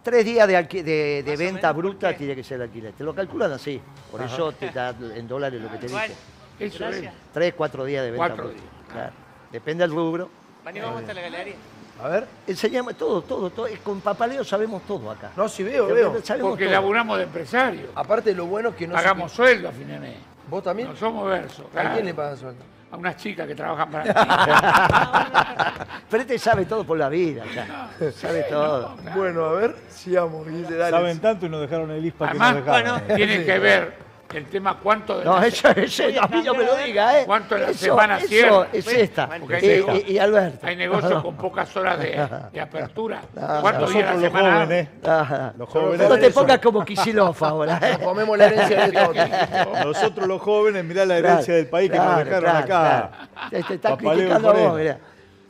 [0.01, 2.93] Tres días de, de, venta bruta tiene que ser el alquiler.
[2.93, 3.79] Te lo calculan así.
[4.09, 6.15] Por eso te da en dólares lo que te dice.
[6.59, 7.09] Eso es.
[7.33, 8.27] Tres, cuatro días de venta.
[8.27, 8.63] Cuatro días.
[8.91, 9.13] Claro.
[9.51, 10.29] Depende del rubro.
[10.63, 11.55] vamos hasta la galería.
[12.03, 12.27] A ver.
[12.45, 13.67] Enseñamos todo, todo, todo.
[13.83, 15.31] Con papaleo sabemos todo acá.
[15.35, 16.15] No, sí veo, veo.
[16.41, 17.87] Porque laburamos de empresario.
[17.95, 20.15] Aparte, lo bueno es que no Hagamos sueldo a fin de mes.
[20.49, 20.89] ¿Vos también?
[20.89, 21.65] No somos versos.
[21.75, 22.63] ¿A quién le pagan sueldo?
[22.91, 24.03] A unas chicas que trabajan para
[25.93, 26.01] mí.
[26.09, 27.89] Pero este sabe todo por la vida, ya.
[28.11, 28.95] sabe todo.
[29.15, 30.45] Bueno, a ver, sigamos.
[30.89, 32.99] Saben tanto y nos dejaron el ISPA que nos dejaron.
[32.99, 36.63] Bueno, tienen que ver el tema cuánto de No, eso, eso, a mí no me
[36.63, 37.23] lo diga, ¿eh?
[37.25, 38.67] ¿Cuánto de la semana cierra?
[38.73, 39.29] es esta.
[39.61, 40.65] y, y, Alberto.
[40.65, 43.21] Hay negocios con pocas horas de, de apertura.
[43.61, 44.59] ¿Cuántos días a la semana?
[44.59, 46.09] Los jóvenes, los jóvenes.
[46.09, 47.97] No te pongas como Kicillof ahora, ¿eh?
[48.03, 49.15] Comemos la herencia de todos.
[49.85, 53.11] Nosotros los jóvenes, mirá la herencia del país que nos dejaron acá.
[53.49, 54.97] Te, te están criticando a vos, mirá.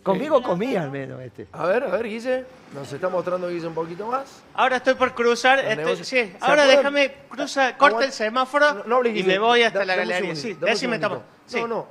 [0.06, 1.48] Conmigo comía al menos este.
[1.52, 2.46] A ver, a ver, Guille.
[2.76, 4.44] Nos está mostrando Guille un poquito más.
[4.54, 5.60] Ahora estoy por cruzar.
[6.04, 10.36] Sí, ahora déjame cruzar, corta el semáforo y me voy hasta la galería.
[10.36, 11.22] Sí, decime, estamos.
[11.54, 11.88] No, no.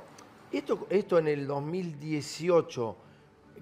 [0.49, 2.95] Esto, esto en el 2018,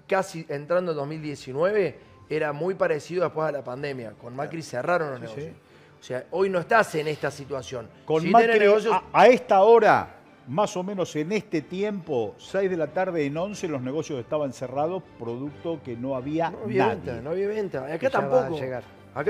[0.06, 1.98] casi entrando en 2019,
[2.30, 4.12] era muy parecido después a la pandemia.
[4.12, 5.52] Con Macri cerraron los negocios.
[6.00, 7.90] O sea, hoy no estás en esta situación.
[8.04, 8.68] Con Macri,
[9.12, 10.14] a esta hora
[10.46, 14.52] más o menos en este tiempo, 6 de la tarde en 11, los negocios estaban
[14.52, 17.92] cerrados, producto que no había, no había Venta, no había venta.
[17.92, 18.58] Acá tampoco.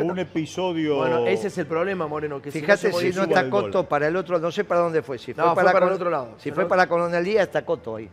[0.03, 0.96] un episodio.
[0.96, 2.40] Bueno, ese es el problema, Moreno.
[2.40, 5.18] Que Fíjate si no, está Coto para el otro, no sé para dónde fue.
[5.18, 6.35] Si fue, para, el otro lado.
[6.38, 8.09] Si fue para Coronel Díaz, está Coto ahí.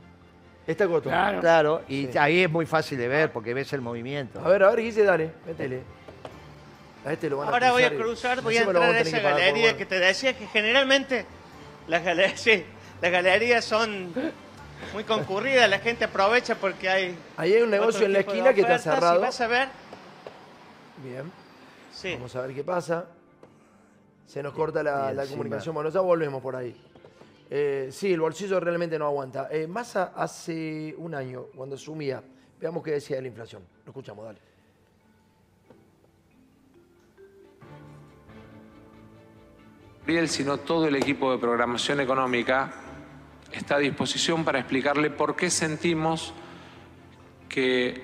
[0.67, 1.09] Está Coto.
[1.09, 4.39] Claro, claro y ahí es muy fácil de ver porque ves el movimiento.
[4.39, 5.81] A ver, a ver, Guille, dale, métele.
[7.03, 9.75] A este lo van a Ahora voy a cruzar, voy a entrar a esa galería
[9.75, 11.25] que te decía que generalmente
[11.87, 12.63] las galerías, sí,
[13.01, 14.13] las galerías son
[14.93, 17.17] muy concurridas, la gente aprovecha porque hay.
[17.35, 19.15] Ahí hay un negocio en la esquina que está cerrado.
[19.15, 19.69] Si vas a ver.
[21.03, 21.31] Bien.
[21.91, 22.13] Sí.
[22.13, 23.05] Vamos a ver qué pasa.
[24.27, 25.73] Se nos corta la, comunicación.
[25.73, 26.75] Bueno, ya volvemos por ahí.
[27.49, 29.49] Eh, sí, el bolsillo realmente no aguanta.
[29.51, 32.23] Eh, Massa hace un año, cuando asumía,
[32.59, 33.63] veamos qué decía de la inflación.
[33.83, 34.39] Lo escuchamos, dale.
[40.27, 42.90] sino todo el equipo de programación económica
[43.53, 46.33] está a disposición para explicarle por qué sentimos
[47.49, 48.01] que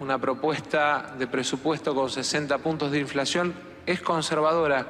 [0.00, 3.54] una propuesta de presupuesto con 60 puntos de inflación
[3.86, 4.86] es conservadora,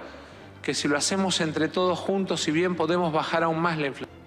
[0.62, 4.18] que si lo hacemos entre todos juntos, si bien podemos bajar aún más la inflación.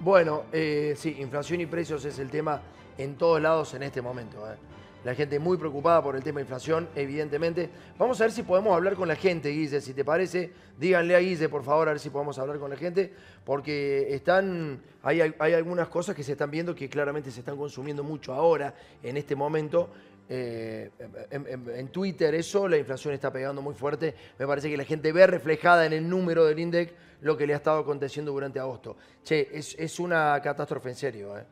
[0.00, 2.62] Bueno, eh, sí, inflación y precios es el tema
[2.96, 4.50] en todos lados en este momento.
[4.50, 4.56] Eh
[5.04, 7.68] la gente muy preocupada por el tema de inflación, evidentemente.
[7.98, 10.50] Vamos a ver si podemos hablar con la gente, Guille, si te parece.
[10.78, 13.12] Díganle a Guille, por favor, a ver si podemos hablar con la gente,
[13.44, 18.32] porque están, hay, algunas cosas que se están viendo que claramente se están consumiendo mucho
[18.32, 19.90] ahora, en este momento.
[20.26, 20.90] Eh,
[21.30, 24.14] en, Twitter eso, la inflación está pegando muy fuerte.
[24.38, 27.52] Me parece que la gente ve reflejada en el número del INDEC lo que le
[27.52, 28.96] ha estado aconteciendo durante agosto.
[29.22, 31.36] Che, es, es una catástrofe en serio.
[31.36, 31.44] ¿eh?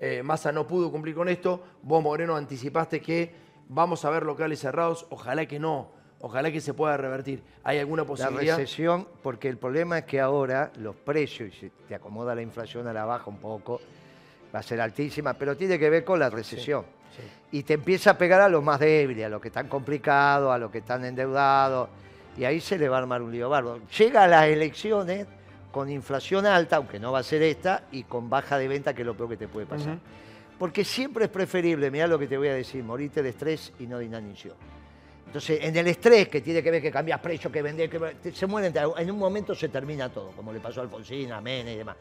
[0.00, 3.32] Eh, Massa no pudo cumplir con esto, vos Moreno anticipaste que
[3.68, 7.42] vamos a ver locales cerrados, ojalá que no, ojalá que se pueda revertir.
[7.62, 8.54] ¿Hay alguna posibilidad?
[8.54, 12.40] La recesión, porque el problema es que ahora los precios, y si te acomoda la
[12.40, 13.78] inflación a la baja un poco,
[14.54, 16.84] va a ser altísima, pero tiene que ver con la recesión.
[17.52, 20.56] Y te empieza a pegar a los más débiles, a los que están complicados, a
[20.56, 21.90] los que están endeudados,
[22.38, 23.80] y ahí se le va a armar un lío bárbaro.
[23.98, 25.26] Llega a las elecciones
[25.70, 29.02] con inflación alta, aunque no va a ser esta, y con baja de venta, que
[29.02, 29.98] es lo peor que te puede pasar.
[30.58, 33.86] Porque siempre es preferible, mira lo que te voy a decir, morirte de estrés y
[33.86, 34.54] no de inanición.
[35.26, 38.46] Entonces, en el estrés que tiene que ver que cambias precio, que vender, que se
[38.46, 41.76] mueren, en un momento se termina todo, como le pasó a Alfonsín, a Mene y
[41.76, 41.96] demás.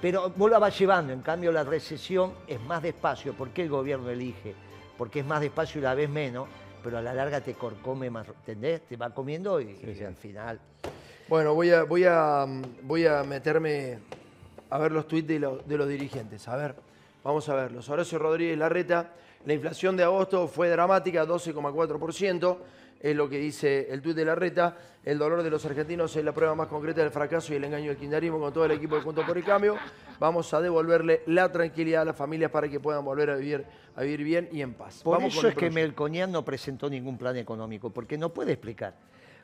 [0.00, 3.32] Pero vos la vas llevando, en cambio la recesión es más despacio.
[3.34, 4.54] ¿Por qué el gobierno elige?
[4.96, 6.48] Porque es más despacio y la vez menos,
[6.84, 8.82] pero a la larga te corcome más, ¿entendés?
[8.82, 9.76] Te va comiendo y,
[10.06, 10.60] al final...
[11.28, 12.46] Bueno, voy a, voy, a,
[12.84, 13.98] voy a meterme
[14.70, 16.48] a ver los tweets de, de los dirigentes.
[16.48, 16.74] A ver,
[17.22, 17.86] vamos a verlos.
[17.90, 19.12] Horacio Rodríguez Larreta,
[19.44, 22.56] la inflación de agosto fue dramática, 12,4%
[23.00, 24.74] es lo que dice el tuit de la reta.
[25.04, 27.88] El dolor de los argentinos es la prueba más concreta del fracaso y el engaño
[27.88, 29.76] del kirchnerismo con todo el equipo de Juntos por el Cambio.
[30.18, 34.02] Vamos a devolverle la tranquilidad a las familias para que puedan volver a vivir, a
[34.02, 35.02] vivir bien y en paz.
[35.02, 38.94] Por eso es que Melconian no presentó ningún plan económico, porque no puede explicar.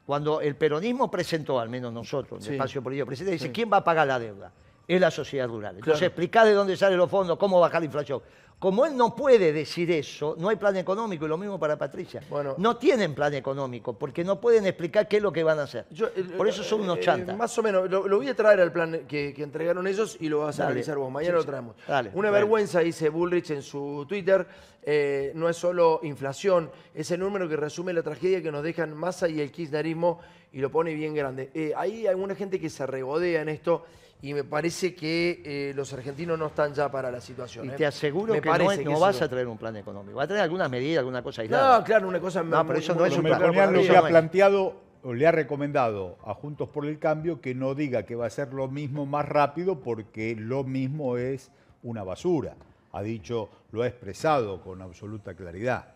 [0.07, 3.85] Cuando el peronismo presentó, al menos nosotros, el espacio político, presenta, dice, ¿quién va a
[3.85, 4.53] pagar la deuda?
[4.87, 5.77] Es la sociedad rural.
[5.77, 8.21] Entonces, explicar de dónde salen los fondos, cómo bajar la inflación.
[8.65, 12.23] Como él no puede decir eso, no hay plan económico, y lo mismo para Patricia.
[12.57, 15.87] no tienen plan económico, porque no pueden explicar qué es lo que van a hacer.
[15.91, 17.37] Eh, Por eso son unos eh, chantas.
[17.37, 20.61] más o menos, lo, voy a traer al plan que, entregaron ellos y lo vas
[20.61, 21.11] a realizar vos.
[21.11, 21.77] Mañana lo traemos.
[22.15, 24.47] Una vergüenza, dice Bullrich en su Twitter,
[24.83, 28.95] eh, no es solo inflación, es el número que resume la tragedia que nos dejan
[28.95, 30.21] Massa y el kirchnerismo
[30.53, 31.75] y lo pone bien grande.
[31.77, 33.85] hay alguna gente que se regodea en esto
[34.23, 37.67] y me parece que eh, los argentinos no están ya para la situación.
[37.67, 37.73] Y ¿eh?
[37.77, 40.17] te aseguro que no, vas a traer un plan económico.
[40.17, 41.79] Va a traer alguna medida, alguna cosa aislada.
[41.79, 42.43] No, claro, una cosa...
[42.43, 43.73] No, pero eso no es un plan.
[43.73, 47.75] lo que ha planteado o le ha recomendado a Juntos por el Cambio que no
[47.75, 51.51] diga que va a ser lo mismo más rápido porque lo mismo es
[51.83, 52.57] una basura.
[52.93, 55.94] Ha dicho, lo ha expresado con absoluta claridad.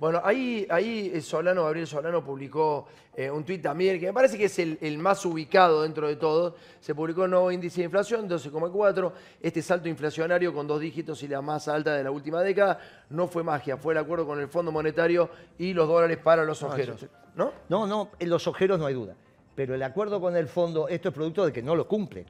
[0.00, 4.38] Bueno, ahí, ahí eh, Solano, Gabriel Solano publicó eh, un tuit también, que me parece
[4.38, 6.56] que es el, más ubicado dentro de todo.
[6.80, 9.12] Se publicó un nuevo índice de inflación, 12,4.
[9.42, 12.78] Este salto inflacionario con dos dígitos y la más alta de la última década
[13.10, 16.62] no fue magia, fue el acuerdo con el Fondo Monetario y los dólares para los
[16.62, 17.04] ojeros.
[17.34, 17.52] ¿No?
[17.68, 19.14] No, no, en los ojeros no hay duda.
[19.54, 22.24] Pero el acuerdo con el fondo, esto es producto de que no lo cumple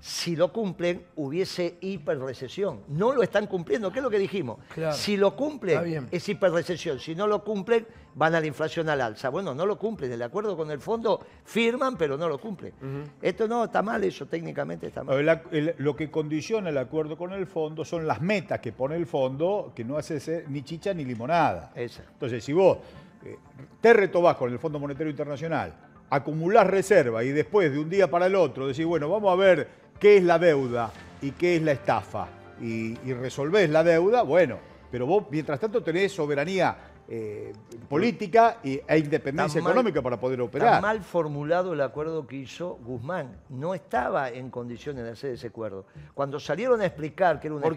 [0.00, 2.80] si lo cumplen, hubiese hiperrecesión.
[2.88, 4.58] No lo están cumpliendo, ¿qué es lo que dijimos?
[4.92, 6.98] Si lo cumplen, es hiperrecesión.
[6.98, 9.28] Si no lo cumplen, van a la inflación al alza.
[9.28, 10.10] Bueno, no lo cumplen.
[10.10, 12.72] El acuerdo con el fondo firman, pero no lo cumplen.
[13.20, 15.42] Esto no, está mal eso, técnicamente está mal.
[15.78, 19.72] lo que condiciona el acuerdo con el fondo son las metas que pone el fondo,
[19.74, 21.72] que no hace ni chicha ni limonada.
[21.74, 22.78] Entonces, si vos
[23.24, 23.36] eh,
[23.80, 25.74] te retobás con el Fondo Monetario Internacional,
[26.08, 29.68] acumulás reserva y después de un día para el otro decís, bueno, vamos a ver
[30.00, 32.26] qué es la deuda y qué es la estafa
[32.60, 34.58] y, resolvés la deuda, bueno,
[34.90, 36.76] pero vos mientras tanto tenés soberanía
[37.08, 37.52] eh,
[37.88, 40.74] política e independencia económica para poder operar.
[40.74, 43.36] Está mal formulado el acuerdo que hizo Guzmán.
[43.48, 45.86] No estaba en condiciones de hacer ese acuerdo.
[46.14, 47.76] Cuando salieron a explicar que era un ¿Por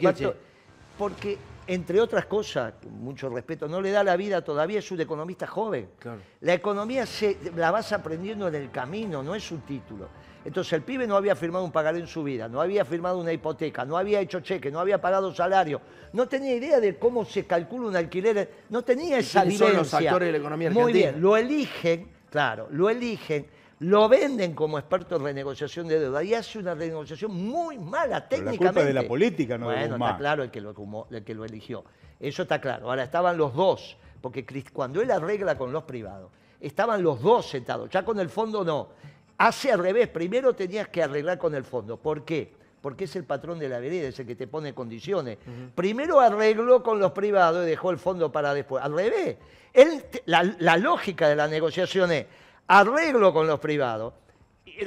[0.97, 5.47] Porque, entre otras cosas, mucho respeto, no le da la vida todavía, es un economista
[5.47, 5.89] joven.
[6.41, 10.09] La economía se, la vas aprendiendo en el camino, no es un título.
[10.45, 13.31] Entonces el pibe no había firmado un pagaré en su vida, no había firmado una
[13.31, 17.45] hipoteca, no había hecho cheque, no había pagado salario, no tenía idea de cómo se
[17.45, 19.67] calcula un alquiler, no tenía esa vivencia.
[19.67, 20.83] son los actores de la economía argentina?
[20.83, 23.47] Muy bien, lo eligen, claro, lo eligen,
[23.79, 28.63] lo venden como experto en renegociación de deuda y hace una renegociación muy mala técnicamente.
[28.65, 31.45] la culpa de la política, no bueno, está claro el que, lo, el que lo
[31.45, 31.85] eligió.
[32.19, 32.89] Eso está claro.
[32.89, 37.89] Ahora estaban los dos, porque cuando él arregla con los privados, estaban los dos sentados,
[37.89, 38.89] ya con el fondo no
[39.37, 40.07] hace al revés.
[40.07, 41.97] Primero tenías que arreglar con el fondo.
[41.97, 42.53] ¿Por qué?
[42.81, 45.37] Porque es el patrón de la vereda, es el que te pone condiciones.
[45.73, 48.83] Primero arregló con los privados y dejó el fondo para después.
[48.83, 49.37] Al revés.
[50.25, 52.25] la, lógica de la negociación es
[52.67, 54.13] arreglo con los privados,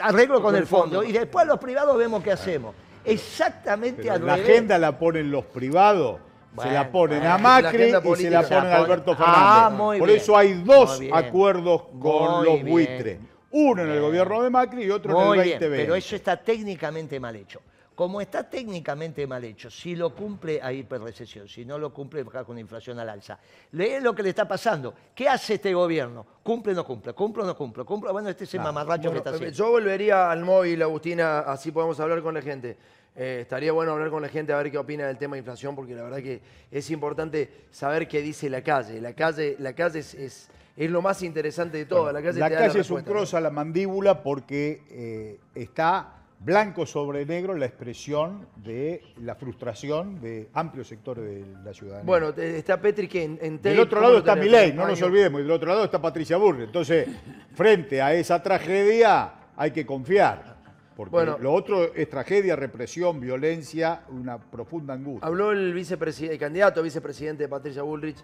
[0.00, 2.74] arreglo con, el fondo, y después los privados vemos qué hacemos.
[3.04, 4.38] Exactamente al revés.
[4.38, 6.18] La agenda la ponen los privados.
[6.60, 10.00] se la ponen a Macri y se la ponen a Alberto ah, Fernández.
[10.00, 13.20] Por eso hay dos acuerdos con los buitres.
[13.58, 15.70] Uno en el gobierno de Macri y otro en el 2020.
[15.70, 17.62] pero eso está técnicamente mal hecho.
[17.94, 22.44] como está técnicamente mal hecho, si lo cumple hay hiperrecesión, si no lo cumple va
[22.44, 23.38] con inflación al alza.
[23.72, 24.92] Lee lo que le está pasando.
[25.14, 26.26] ¿Qué hace este gobierno?
[26.42, 27.14] ¿Cumple o no cumple?
[27.14, 27.84] ¿Cumple o no cumple?
[27.84, 28.12] ¿Cumple?
[28.12, 29.56] Bueno, este es el mamarracho que está haciendo.
[29.56, 32.76] Yo volvería al móvil, Agustina, así podemos hablar con la gente.
[33.16, 35.74] Eh, estaría bueno hablar con la gente a ver qué opina del tema de inflación,
[35.74, 39.00] porque la verdad que es importante saber qué dice la calle.
[39.00, 42.12] La calle, la calle es, es, lo más interesante de todo.
[42.12, 47.66] la calle, es un cross a la mandíbula porque eh, está blanco sobre negro la
[47.66, 52.04] expresión de la frustración de amplios sectores de la ciudadanía.
[52.04, 55.52] Bueno, está Petri que en, Del otro lado está Milei, no nos olvidemos, y del
[55.52, 56.64] otro lado está Patricia Burri.
[56.64, 57.08] Entonces,
[57.54, 60.56] frente a esa tragedia hay que confiar.
[60.96, 65.26] Porque bueno, lo otro es tragedia, represión, violencia, una profunda angustia.
[65.26, 68.16] Habló el, vicepresidente, candidato a vicepresidente de Patricia Bullrich,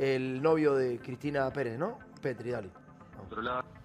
[0.00, 1.98] el novio de Cristina Pérez, ¿no?
[2.22, 2.70] Petri, dale.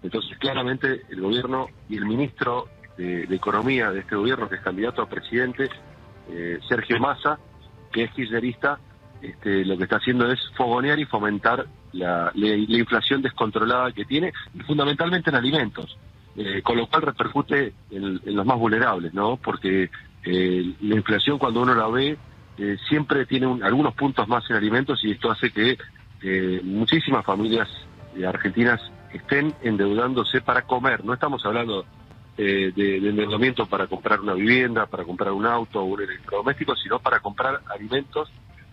[0.01, 5.01] Entonces, claramente, el gobierno y el ministro de, Economía de este gobierno, que es candidato
[5.01, 5.69] a presidente,
[6.29, 7.37] eh, Sergio Massa,
[7.91, 8.79] que es kirchnerista,
[9.21, 14.31] este, lo que está haciendo es fogonear y fomentar la, inflación descontrolada que tiene,
[14.65, 15.97] fundamentalmente en alimentos.
[16.37, 19.37] Eh, con lo cual repercute en, los más vulnerables, ¿no?
[19.37, 19.89] Porque
[20.25, 22.17] eh, la inflación cuando uno la ve
[22.57, 25.77] eh, siempre tiene algunos puntos más en alimentos y esto hace que
[26.63, 27.67] muchísimas familias
[28.27, 28.81] argentinas
[29.13, 31.03] estén endeudándose para comer.
[31.03, 31.85] No estamos hablando
[32.37, 36.99] de, de, endeudamiento para comprar una vivienda, para comprar un auto o un electrodoméstico, sino
[36.99, 38.29] para comprar alimentos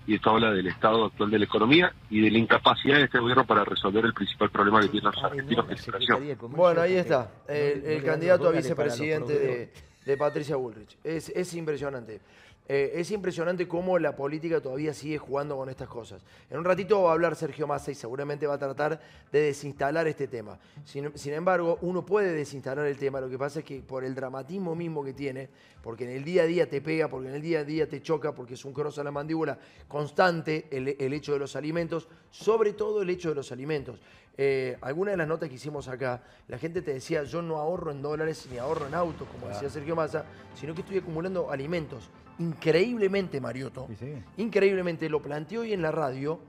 [0.06, 3.18] y esto habla del estado actual de la economía y de la incapacidad de este
[3.18, 6.38] gobierno para resolver el principal problema que tienen los argentinos, que es la inflación.
[6.56, 9.72] Bueno, ahí está, el, candidato a vicepresidente de,
[10.04, 10.96] de, Patricia Bullrich.
[11.04, 12.20] Es, es impresionante.
[12.68, 16.22] Eh, es impresionante cómo la política todavía sigue jugando con estas cosas.
[16.48, 19.00] En un ratito va a hablar Sergio Massa y seguramente va a tratar
[19.32, 20.58] de desinstalar este tema.
[20.84, 24.76] Sin, embargo, uno puede desinstalar el tema, lo que pasa es que por el dramatismo
[24.76, 25.48] mismo que tiene,
[25.82, 28.00] porque en el día a día te pega, porque en el día a día te
[28.00, 32.74] choca, porque es un cross a la mandíbula constante el, hecho de los alimentos, sobre
[32.74, 34.00] todo el hecho de los alimentos.
[34.38, 37.90] Eh, alguna de las notas que hicimos acá, la gente te decía, yo no ahorro
[37.90, 42.08] en dólares ni ahorro en autos, como decía Sergio Massa, sino que estoy acumulando alimentos
[42.42, 43.88] increíblemente, Mariotto,
[44.36, 46.40] increíblemente lo planteó hoy en la radio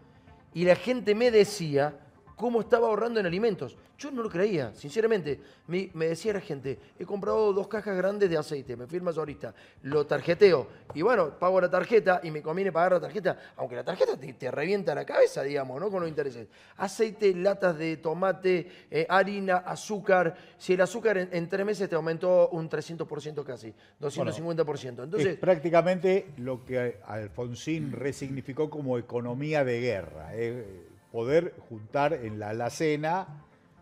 [0.53, 1.97] y la gente me decía
[2.43, 3.77] cómo estaba ahorrando en alimentos.
[3.97, 5.39] Yo no lo creía, sinceramente.
[5.65, 10.05] Me, decía la gente, he comprado dos cajas grandes de aceite, me firmas ahorita, lo
[10.05, 14.17] tarjeteo y bueno, pago la tarjeta y me conviene pagar la tarjeta, aunque la tarjeta
[14.17, 15.89] te, revienta la cabeza, digamos, ¿no?
[15.89, 16.49] Con los intereses.
[16.75, 20.35] Aceite, latas de tomate, eh, harina, azúcar.
[20.57, 25.03] Si el azúcar en, tres meses te aumentó un 300% casi, 250%.
[25.05, 30.31] Entonces, es prácticamente lo que Alfonsín resignificó como economía de guerra.
[30.33, 33.27] Eh, poder juntar en la alacena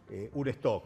[0.10, 0.84] eh, un stock.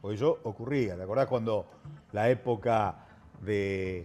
[0.00, 1.66] Porque eso ocurría, ¿te acordás cuando
[2.10, 3.06] la época
[3.40, 4.04] de,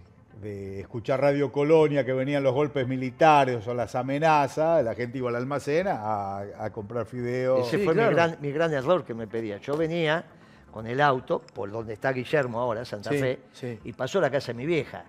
[0.78, 5.34] escuchar Radio Colonia, que venían los golpes militares o las amenazas, la gente iba al
[5.34, 7.66] almacén a, comprar fideos.
[7.66, 9.56] Ese fue mi, gran, error que me pedía.
[9.56, 10.24] Yo venía
[10.70, 13.40] con el auto, por donde está Guillermo ahora, Santa Fe,
[13.82, 15.04] y pasó a la casa de mi vieja.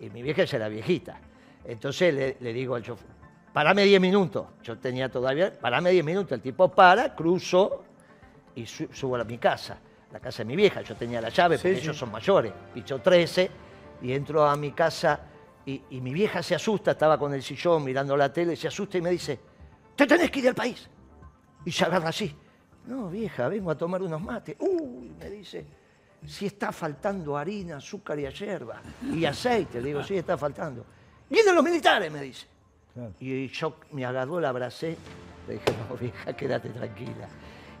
[0.00, 1.20] Y mi vieja era viejita.
[1.66, 3.17] Entonces le, le digo al chofer,
[3.52, 4.46] parame 10 minutos.
[4.62, 6.32] Yo tenía todavía, parame 10 minutos.
[6.32, 7.84] El tipo para, cruzo
[8.54, 9.78] y subo a mi casa,
[10.12, 10.82] la casa de mi vieja.
[10.82, 12.52] Yo tenía la llave porque ellos son mayores.
[12.74, 13.50] Picho 13
[14.02, 15.20] y entro a mi casa
[15.66, 19.02] y, mi vieja se asusta, estaba con el sillón mirando la tele, se asusta y
[19.02, 19.38] me dice,
[19.94, 20.88] te tenés que ir al país.
[21.64, 22.34] Y se agarra así.
[22.86, 24.56] No, vieja, vengo a tomar unos mates.
[24.60, 25.66] Uy, me dice,
[26.26, 28.80] si está faltando harina, azúcar y yerba
[29.12, 29.82] y aceite.
[29.82, 30.86] Le digo, sí, está faltando.
[31.28, 32.46] Vienen los militares, me dice.
[33.20, 34.96] Y yo me agarró, la abracé,
[35.46, 37.28] le dije, no, vieja, quédate tranquila.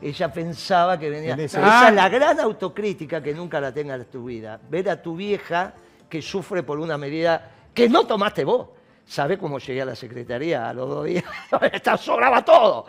[0.00, 1.34] Ella pensaba que venía...
[1.34, 4.60] Esa es la gran autocrítica que nunca la tengas en tu vida.
[4.70, 5.72] Ver a tu vieja
[6.08, 8.68] que sufre por una medida que no tomaste vos.
[9.06, 11.24] ¿Sabés cómo llegué a la secretaría a los dos días?
[12.00, 12.86] sobraba todo.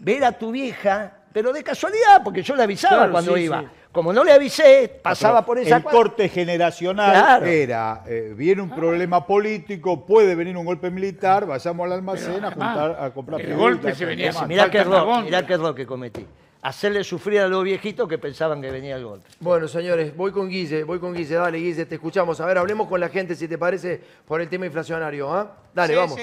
[0.00, 3.64] Ver a tu vieja, pero de casualidad, porque yo le avisaba cuando iba.
[3.92, 5.76] Como no le avisé, pasaba por esa...
[5.76, 11.84] El corte generacional era, eh, viene un problema político, puede venir un golpe militar, vayamos
[11.84, 15.52] al almacén a, juntar, a comprar El golpe se venía Mirá qué error, mirá qué
[15.52, 16.26] error que cometí.
[16.62, 19.28] Hacerle sufrir a los viejitos que pensaban que venía el golpe.
[19.40, 21.34] Bueno, señores, voy con Guille, voy con Guille.
[21.34, 22.40] Dale, Guille, te escuchamos.
[22.40, 25.30] A ver, hablemos con la gente, si te parece, por el tema inflacionario.
[25.34, 25.56] ¿ah?
[25.74, 26.18] Dale, vamos.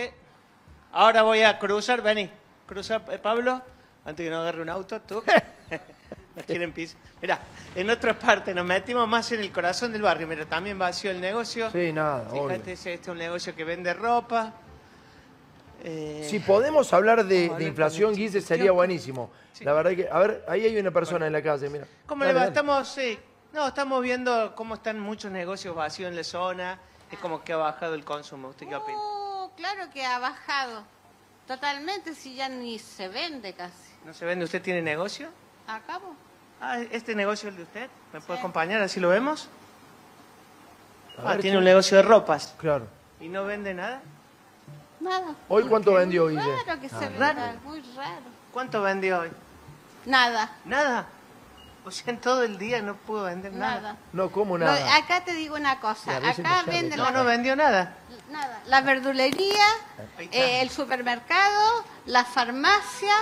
[0.94, 2.30] Ahora voy a cruzar, vení,
[2.66, 3.62] cruzar, eh, Pablo,
[4.06, 5.22] antes que no agarre un auto, tú.
[6.44, 6.74] quieren
[7.22, 7.40] Mira,
[7.76, 10.28] en otras partes nos metimos más en el corazón del barrio.
[10.28, 11.70] Mira, también vació el negocio.
[11.72, 12.30] Sí, nada.
[12.32, 14.54] Fíjate, este es un negocio que vende ropa.
[15.84, 19.32] Eh, si podemos hablar de, inflación, Guise, sería buenísimo.
[19.62, 21.86] La verdad que, a ver, ahí hay una persona en la calle, mira.
[22.06, 22.46] ¿Cómo le va?
[22.46, 23.18] Estamos, sí,
[23.54, 26.80] no, estamos viendo cómo están muchos negocios vacíos en la zona
[27.12, 28.50] Es como que ha bajado el consumo.
[28.50, 28.98] ¿Usted qué opina?
[28.98, 30.84] Uh, claro que ha bajado.
[31.48, 33.92] Totalmente, si ya ni se vende casi.
[34.06, 34.46] ¿No se vende?
[34.46, 35.30] ¿Usted tiene negocio?
[35.68, 36.16] Acabo.
[36.62, 37.90] Ah, ¿este negocio es el de usted?
[38.14, 38.82] ¿Me puede acompañar?
[38.82, 39.48] ¿Así lo vemos?
[41.24, 42.54] Ah, tiene un negocio de ropas.
[42.58, 42.88] Claro.
[43.20, 44.02] ¿Y no vende nada?
[45.00, 45.36] Nada.
[45.48, 46.42] ¿Hoy cuánto vendió, Guille?
[46.66, 48.22] Raro que se Ah, venda, muy raro.
[48.52, 49.32] ¿Cuánto vendió hoy?
[50.06, 51.08] Nada, Nada.
[51.86, 53.76] O sea, en todo el día no pudo vender nada.
[53.82, 53.96] nada.
[54.12, 54.96] No, ¿cómo Lo- nada?
[54.98, 56.72] acá te digo una cosa, acá no sabe.
[56.72, 57.96] venden No, la, no vendió nada.
[58.30, 59.64] nada, la verdulería,
[60.18, 60.38] Ahí está.
[60.38, 63.14] eh, el supermercado, la farmacia,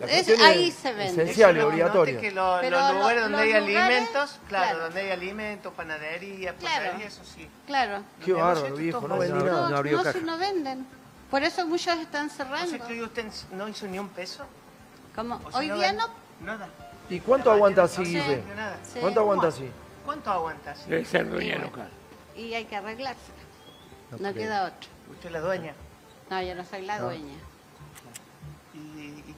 [0.00, 1.22] La es- cuestión es ahí se vende.
[1.22, 2.20] Esencial y obligatorio.
[2.20, 4.78] que lo- Pero los lo- lugares donde los hay lugares, alimentos, claro, claro.
[4.84, 6.76] donde hay alimentos, panadería, Claro.
[6.76, 7.48] panadería, eso sí.
[7.66, 8.02] Claro.
[8.24, 9.08] Qué bárbaro, viejo.
[9.08, 9.70] No vendí no, nada.
[9.70, 10.86] no no, si no venden.
[11.30, 12.76] Por eso muchos están cerrando.
[12.86, 14.44] que hoy usted no hizo ni un peso.
[15.14, 16.08] Como O sea, hoy no día ven- no.
[16.40, 16.68] Nada.
[17.08, 18.76] ¿Y cuánto aguanta así, No nada.
[18.82, 18.98] Sí.
[19.00, 19.70] ¿Cuánto aguanta así?
[20.04, 20.88] ¿Cuánto aguantas?
[20.88, 21.88] Debe ser dueña local.
[22.36, 23.20] Y hay que arreglarse.
[24.18, 24.90] No, queda otro.
[25.12, 25.74] Usted es la dueña.
[26.30, 27.34] No, yo no soy la dueña.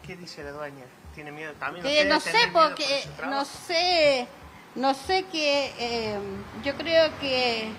[0.06, 0.84] ¿Y, y qué dice la dueña?
[1.14, 1.84] ¿Tiene miedo también?
[1.84, 4.26] Que no sé, por porque no sé,
[4.74, 6.18] no sé que eh,
[6.62, 7.70] yo creo que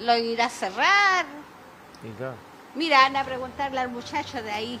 [0.00, 1.26] lo irá a cerrar.
[2.18, 2.34] Claro.
[2.74, 4.80] Mira, anda a preguntarle al muchacho de ahí,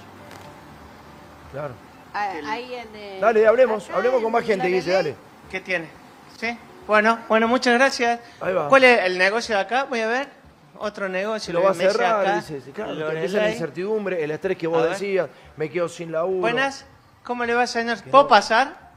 [1.52, 1.74] claro.
[2.14, 4.80] a- ahí en el- Dale, hablemos, acá hablemos con más gente, ley.
[4.80, 5.14] dale.
[5.50, 5.88] ¿Qué tiene?
[6.40, 6.58] ¿Sí?
[6.86, 8.18] Bueno, bueno, muchas gracias.
[8.40, 8.68] Ahí va.
[8.68, 9.84] ¿Cuál es el negocio de acá?
[9.84, 10.28] Voy a ver.
[10.84, 11.54] Otro negocio.
[11.54, 12.60] lo va a cerrar, acá, dice.
[12.60, 13.24] sí, Claro, te Lorelai.
[13.24, 16.40] empieza la incertidumbre, el estrés que vos decías, me quedo sin laburo.
[16.40, 16.84] Buenas.
[17.22, 18.02] ¿Cómo le va, señor?
[18.10, 18.90] ¿Puedo pasar?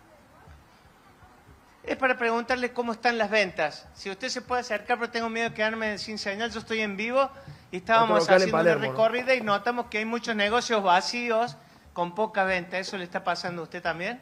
[1.84, 3.88] Es para preguntarle cómo están las ventas.
[3.94, 6.50] Si usted se puede acercar, pero tengo miedo de quedarme sin señal.
[6.50, 7.30] Yo estoy en vivo
[7.72, 8.90] y estábamos haciendo una Palermo, ¿no?
[8.92, 11.56] recorrida y notamos que hay muchos negocios vacíos
[11.94, 12.80] con poca venta.
[12.80, 14.20] ¿Eso le está pasando a usted también?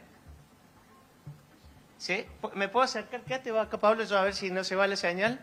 [1.96, 2.26] ¿Sí?
[2.52, 3.22] ¿Me puedo acercar?
[3.22, 5.40] Quédate acá, Pablo, yo a ver si no se va la señal.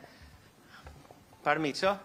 [1.44, 2.00] Permiso.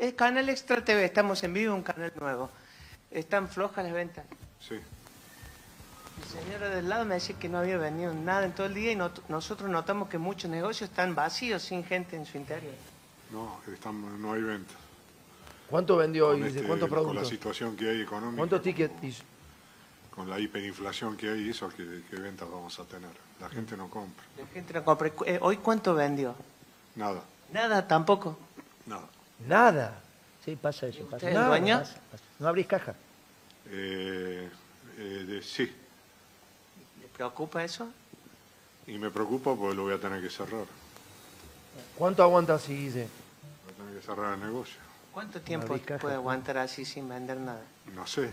[0.00, 2.48] Es Canal Extra TV, estamos en vivo, un canal nuevo.
[3.10, 4.24] ¿Están flojas las ventas?
[4.60, 8.74] Sí, El señor del lado me decía que no había venido nada en todo el
[8.74, 12.72] día y not- nosotros notamos que muchos negocios están vacíos, sin gente en su interior.
[13.30, 14.76] no, están- no hay ventas.
[15.68, 17.28] ¿Cuánto vendió hoy, este- ¿Cuántos con la productos?
[17.28, 19.22] situación que hay económica, ¿Cuántos tickets hizo?
[20.14, 23.10] con la hiperinflación que hay, eso que, que ventas vamos a tener.
[23.40, 25.10] La gente no compra, La gente no compra.
[25.26, 26.34] Eh, ¿Hoy cuánto vendió?
[26.96, 27.22] nada,
[27.52, 28.36] Nada, tampoco.
[28.86, 29.08] nada.
[29.46, 30.00] Nada.
[30.44, 31.04] Sí, pasa eso.
[31.04, 31.16] Pasa.
[31.16, 31.78] ¿Usted es Nada, dueño?
[31.78, 32.24] pasa, pasa.
[32.38, 32.94] No abrís caja.
[33.66, 34.48] Eh,
[34.98, 35.70] eh, de- sí,
[37.00, 37.90] ¿Le preocupa eso?
[38.86, 40.64] y me preocupa porque lo voy a tener que cerrar.
[41.96, 43.06] ¿Cuánto aguanta así, Guille?
[43.64, 44.80] Voy a tener que cerrar el negocio.
[45.12, 47.62] ¿Cuánto tiempo caja, puede aguantar así sin vender nada?
[47.94, 48.32] No sé.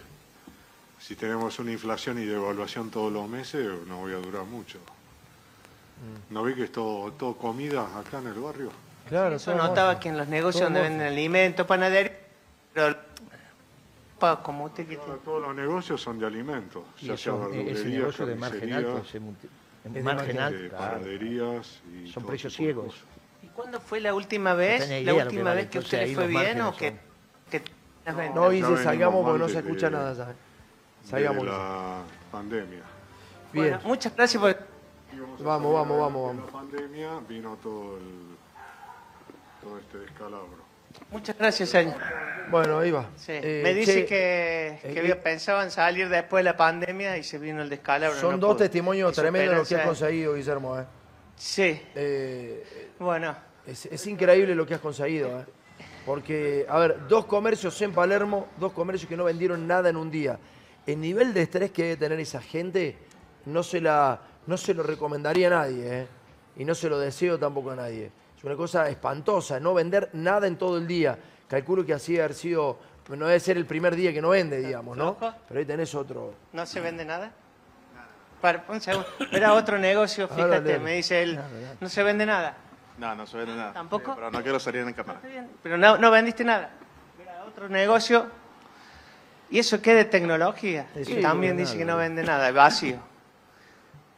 [0.99, 4.79] Si tenemos una inflación y devaluación todos los meses, no voy a durar mucho.
[4.79, 6.33] Mm.
[6.33, 8.71] ¿No vi que es todo, todo comida acá en el barrio?
[9.09, 9.99] Claro, Eso notaba mozo.
[10.01, 10.89] que en los negocios Todo donde mozo.
[10.89, 12.11] venden alimentos, panadería,
[12.73, 12.95] pero
[14.19, 15.13] pa- como usted que tiene.
[15.23, 19.03] Todos los negocios son de alimentos, Y ya eso, eh, ese negocio de margen alto,
[19.21, 19.49] multi-
[19.85, 20.93] de margen alto, eh, claro.
[20.95, 22.95] panaderías y Son precios de ciegos.
[23.43, 24.81] ¿Y cuándo fue la última vez?
[24.83, 26.95] tenés la última vez que a usted le fue bien o que,
[27.49, 27.61] que?
[28.07, 30.35] No, Ya Guille, venimos salgamos porque no se escucha nada, ¿sabes?
[31.03, 31.45] de Salgamos.
[31.45, 32.01] la
[32.31, 32.81] pandemia.
[33.53, 33.65] Bien.
[33.71, 34.57] Bueno, muchas gracias por...
[35.39, 36.45] Vamos, vamos, de- vamos, de vamos.
[36.45, 38.36] la pandemia vino todo el
[39.67, 40.67] todo este descalabro.
[41.11, 41.95] Muchas gracias, señor.
[42.49, 43.09] Bueno, ahí va.
[43.17, 43.33] Sí.
[43.33, 47.23] Eh, Me dice che, que, que eh, había- pensaban salir después de la pandemia y
[47.23, 48.17] se vino el descalabro.
[48.17, 48.57] Son no dos pudo.
[48.63, 50.79] testimonios tremendos lo que has conseguido, Guillermo.
[50.79, 50.85] ¿eh?
[51.35, 53.35] Sí, Eh, bueno.
[53.65, 55.41] es, es increíble lo que has conseguido.
[55.41, 55.45] ¿eh?
[56.05, 60.09] Porque, a ver, dos comercios en Palermo, dos comercios que no vendieron nada en un
[60.09, 60.39] día.
[60.85, 62.95] El nivel de estrés que debe tener esa gente
[63.45, 65.83] no se, la, no se lo recomendaría a nadie.
[66.01, 66.07] ¿eh?
[66.55, 68.09] Y no se lo deseo tampoco a nadie.
[68.47, 71.19] Es una cosa espantosa, no vender nada en todo el día.
[71.49, 72.79] Calculo que así debe haber sido,
[73.09, 75.17] no debe ser el primer día que no vende, digamos, ¿no?
[75.17, 76.33] Pero ahí tenés otro.
[76.53, 77.29] ¿No se vende nada?
[78.39, 79.05] Para, un segundo.
[79.33, 81.37] Era otro negocio, fíjate, me dice él.
[81.81, 82.55] No se vende nada.
[82.97, 83.73] No, no se vende nada.
[83.73, 84.15] ¿Tampoco?
[84.15, 85.19] Pero no quiero salir en cámara.
[85.61, 86.69] Pero no, no vendiste nada.
[87.21, 88.27] Era otro negocio.
[89.49, 90.87] ¿Y eso qué de tecnología?
[91.03, 91.79] Sí, también no, dice nada.
[91.79, 92.97] que no vende nada, vacío.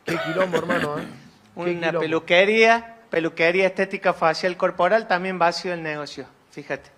[0.06, 1.08] Qué quilombo, hermano, ¿eh?
[1.56, 2.00] Qué Una quilombo.
[2.02, 6.90] peluquería, peluquería estética facial corporal, también vacío el negocio, fíjate.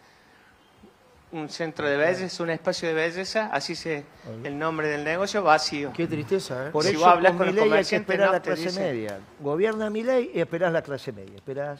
[1.32, 4.03] Un centro de belleza, un espacio de belleza, así se
[4.43, 5.93] el nombre del negocio, vacío.
[5.93, 6.72] Qué tristeza, ¿eh?
[6.72, 8.64] Por Si eso vos hablas con con el hay que comerciante, esperar no la clase
[8.64, 8.84] dicen.
[8.84, 9.20] media.
[9.39, 11.36] Gobierna mi ley y esperás la clase media.
[11.38, 11.80] Esperás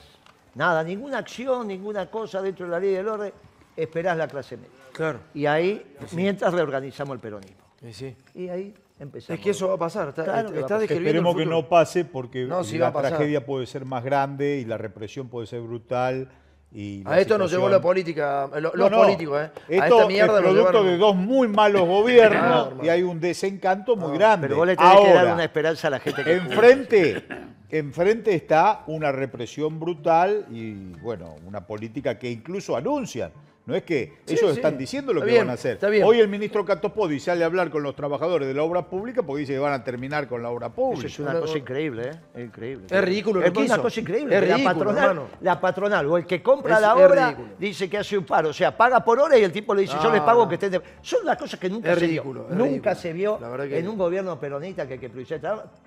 [0.56, 3.34] nada, ninguna acción, ninguna cosa dentro de la ley del orden,
[3.76, 4.72] esperás la clase media.
[4.94, 5.20] Claro.
[5.34, 7.58] Y ahí, mientras reorganizamos el peronismo.
[7.92, 8.16] Sí.
[8.34, 9.40] Y ahí empezamos.
[9.40, 10.10] Es que eso va a pasar.
[10.10, 10.80] Está, Claro que va a está pasar.
[10.80, 14.58] describiendo Esperemos el que no pase porque No, sí la tragedia puede ser más grande
[14.60, 16.30] y la represión puede ser brutal
[16.74, 19.52] Y a esto nos llevó la política, los no, políticos, ¿eh?
[19.68, 23.98] Esto a esta mierda es producto de dos muy malos gobiernos y hay un desencanto
[23.98, 24.48] muy grande.
[24.48, 27.26] Pero vos le tenés que dar una esperanza a la gente que Enfrente,
[27.70, 33.32] enfrente está una represión brutal y, bueno, una política que incluso anuncian
[33.66, 35.80] no es que ellos están diciendo lo que van a hacer.
[36.04, 39.42] Hoy el ministro Catopodi sale a hablar con los trabajadores de la obra pública porque
[39.42, 41.08] dice que van a terminar con la obra pública.
[41.08, 42.44] Eso es una cosa increíble, ¿eh?
[42.44, 42.88] increíble.
[42.90, 43.44] Es ridículo.
[43.44, 44.36] Es una cosa increíble.
[44.36, 48.18] Es ridículo, la, patronal, la patronal o el que compra la obra dice que hace
[48.18, 48.50] un paro.
[48.50, 50.72] O sea, paga por hora y el tipo le dice, yo les pago que estén...
[50.72, 50.82] De...
[51.02, 52.24] Son las cosas que nunca se vio.
[52.50, 55.12] Nunca se vio en un gobierno peronista que, que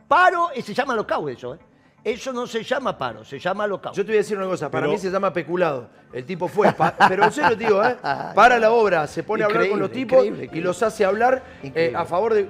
[0.07, 1.59] Paro y se llama los eso, ¿eh?
[2.05, 3.95] Eso no se llama paro, se llama local.
[3.95, 5.89] Yo te voy a decir una cosa, para mí se llama peculado.
[6.13, 6.73] El tipo fue,
[7.09, 7.97] pero en serio digo, ¿eh?
[8.35, 11.95] para la obra, se pone a hablar con los tipos y los hace hablar eh,
[11.97, 12.47] a favor de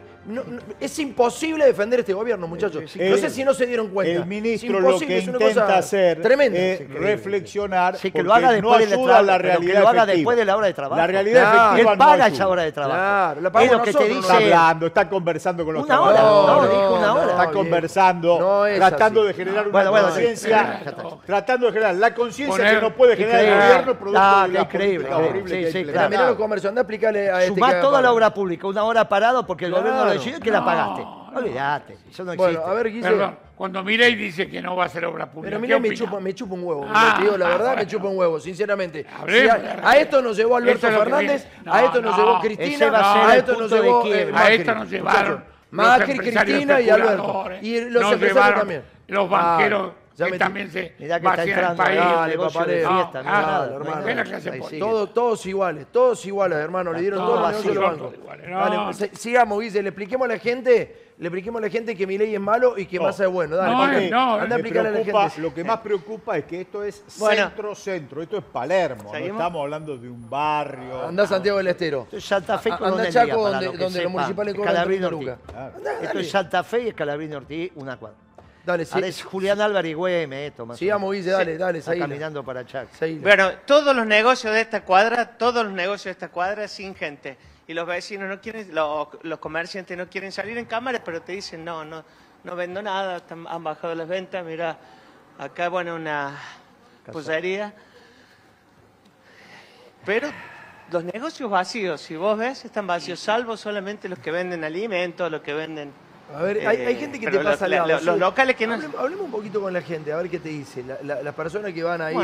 [0.81, 2.83] es imposible defender este gobierno, muchachos.
[2.97, 4.23] no sé si no se dieron cuenta.
[4.23, 6.21] El ministro lo que intenta hacer
[6.55, 10.07] es reflexionar sí, que lo haga después no ayuda a la realidad que lo haga
[10.07, 11.01] después de la hora de trabajo.
[11.01, 12.95] La realidad efectiva Él paga esa hora de trabajo.
[12.95, 14.21] Claro, la es lo que te dice...
[14.21, 17.31] Está hablando, está conversando con los una hora, no, dijo una hora.
[17.33, 20.83] Está conversando, tratando de generar una conciencia,
[21.27, 25.17] tratando de generar la conciencia que no puede generar el gobierno producto de la política
[25.19, 25.85] horrible.
[26.09, 29.09] Mirá los comercios, anda a explicarle a este Sumás toda la obra pública, una hora
[29.09, 31.05] parado porque el gobierno que la pagaste.
[31.35, 32.57] Olvídate, eso no existe.
[32.57, 33.03] Bueno, a ver, Guille.
[33.03, 35.51] Perdón, cuando Milei dice que no va a ser obra pública.
[35.51, 36.87] Pero Milei me chupa, me chupa un huevo.
[36.89, 39.05] Ah, digo, la verdad me chupa un huevo, sinceramente.
[39.83, 44.07] a, esto nos llevó Alberto Fernández, a esto nos llevó Cristina, a esto nos llevó.
[44.07, 45.45] Eh, a esto nos llevaron.
[45.71, 47.47] Macri, Cristina y Alberto.
[47.63, 48.83] Y los empresarios también.
[49.09, 50.04] Los banqueros.
[50.17, 51.99] Ya que también se Mirá que está entrando el país.
[51.99, 54.79] Dale, papá, de fiesta, no, nada, hermano.
[54.79, 56.93] Todos, todos iguales, todos iguales, hermano.
[56.93, 58.15] Le dieron todos los negocios los bancos.
[58.49, 62.19] Dale, sigamos, Guise, le expliquemos a la gente le expliquemos a la gente que mi
[62.19, 63.05] ley es malo y que no.
[63.05, 63.55] Massa es bueno.
[63.57, 65.41] Dale, no, no, anda a explicarle a la gente.
[65.41, 69.97] Lo que más preocupa es que esto es centro-centro, esto es Palermo, no estamos hablando
[69.97, 71.07] de un barrio.
[71.07, 72.03] Anda a Santiago del Estero.
[72.05, 75.39] Esto es Santa Fe con Anda Chaco, donde, donde los municipales cobran 30 lucas.
[76.03, 78.24] Esto es Santa Fe y Escalabrini Ortiz, una cuadra.
[78.65, 78.99] Dale, sí.
[79.03, 80.65] es Julián Álvarez y Güeme esto.
[80.65, 81.79] Más Sigamos, Guille, dale, dale.
[81.81, 82.89] Está caminando para Chac.
[83.21, 87.37] Bueno, todos los negocios de esta cuadra, todos los negocios de esta cuadra sin gente.
[87.67, 91.65] Y los vecinos no quieren, los, comerciantes no quieren salir en cámara, pero te dicen,
[91.65, 92.05] no, no,
[92.43, 94.79] no vendo nada, han bajado las ventas, mira,
[95.39, 96.39] acá, bueno, una
[97.11, 97.75] posería.
[100.05, 100.29] Pero
[100.91, 105.41] los negocios vacíos, si vos ves, están vacíos, salvo solamente los que venden alimentos, los
[105.41, 105.93] que venden
[106.33, 108.75] a ver, hay, hay, gente que te pasa la, los, los locales que no...
[108.75, 110.85] Hablemos, un poquito con la gente, a ver qué te dice.
[111.03, 112.17] las personas que van ahí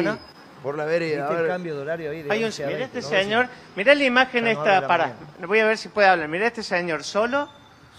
[0.63, 1.27] por la vereda.
[1.27, 1.41] A ver.
[1.43, 4.87] el cambio de horario ahí de hay un, Mira este señor, mira la imagen esta,
[4.87, 5.15] para,
[5.47, 6.29] voy a ver si puede hablar.
[6.29, 7.49] Mira este señor solo,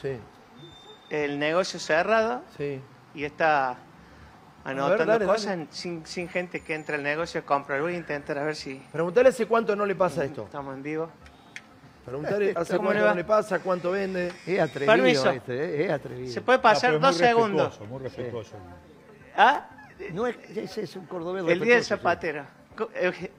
[0.02, 0.18] sí.
[1.10, 2.80] el negocio cerrado, sí.
[3.14, 3.78] y está
[4.64, 7.82] anotando cosas Sin, sin, gente que entra al negocio a comprar.
[7.82, 8.76] Voy a intentar a ver si...
[8.91, 10.43] Preguntale hace cuánto no le pasa esto.
[10.43, 11.10] Estamos en vivo.
[12.06, 14.32] Preguntarle hace cuánto le, le pasa, cuánto vende.
[14.45, 15.30] Es atrevido Permiso.
[15.30, 16.34] Este, eh, es atrevido.
[16.34, 17.80] Se puede pasar dos segundos.
[17.82, 18.56] Muy respetuoso.
[19.36, 19.68] ¿Ah?
[20.14, 22.45] No es, ese es un cordobés El día del zapatero.
[22.95, 23.32] Eh,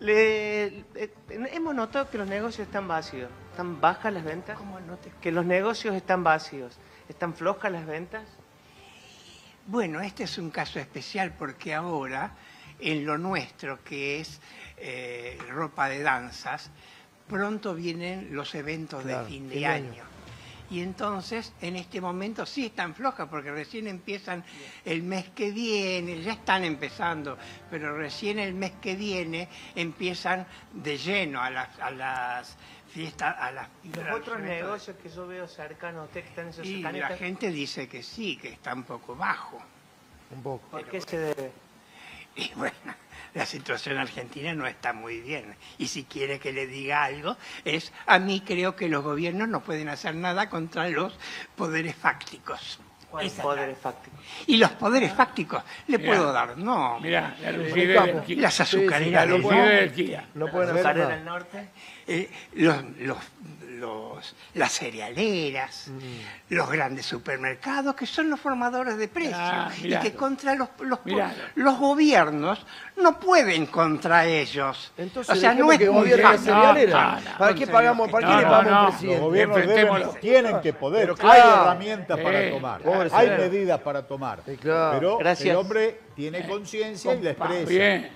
[0.00, 3.30] le, eh, hemos notado que los negocios están vacíos.
[3.50, 4.56] ¿Están bajas las ventas?
[4.56, 4.78] ¿Cómo?
[5.20, 6.78] Que los negocios están vacíos.
[7.08, 8.22] ¿Están flojas las ventas?
[9.66, 12.32] Bueno, este es un caso especial porque ahora,
[12.80, 14.40] en lo nuestro, que es
[15.50, 16.70] ropa de danzas,
[17.28, 20.04] pronto vienen los eventos de fin de año.
[20.70, 24.44] Y entonces, en este momento sí están flojas, porque recién empiezan
[24.84, 27.38] el mes que viene, ya están empezando,
[27.70, 32.56] pero recién el mes que viene empiezan de lleno a las, a las
[32.92, 33.68] fiestas, a las...
[33.82, 36.82] ¿Y los otros negocios que yo veo cercanos a usted que están en esos Y
[36.82, 39.58] la gente dice que sí, que está un poco bajo.
[40.30, 40.68] Un poco.
[40.68, 41.50] ¿Por qué se debe?
[42.36, 45.54] Y bueno la situación argentina no está muy bien.
[45.78, 49.62] Y si quiere que le diga algo, es a mí creo que los gobiernos no
[49.62, 51.16] pueden hacer nada contra los
[51.56, 52.80] poderes fácticos.
[53.10, 54.17] ¿Cuáles poderes fácticos?
[54.46, 56.98] Y los poderes fácticos, le puedo dar, no.
[57.00, 57.36] Mira,
[58.28, 59.26] las azucareras
[59.94, 61.68] sí, sí, no pueden hacer en el norte.
[62.06, 63.18] Eh, los, los
[63.78, 66.54] los, las cerealeras, mm.
[66.54, 71.00] los grandes supermercados, que son los formadores de precios, ah, y que contra los, los,
[71.54, 72.64] los, gobiernos
[72.96, 74.92] no pueden contra ellos.
[74.96, 77.20] Entonces, o sea, no es que gobierno cerealera.
[77.38, 79.20] ¿Para qué pagamos, para qué le pagamos presidente?
[79.20, 82.80] Los gobiernos tienen que poder, hay herramientas para tomar,
[83.12, 84.17] hay medidas para tomar.
[84.62, 88.08] Pero el hombre tiene conciencia y la expresa.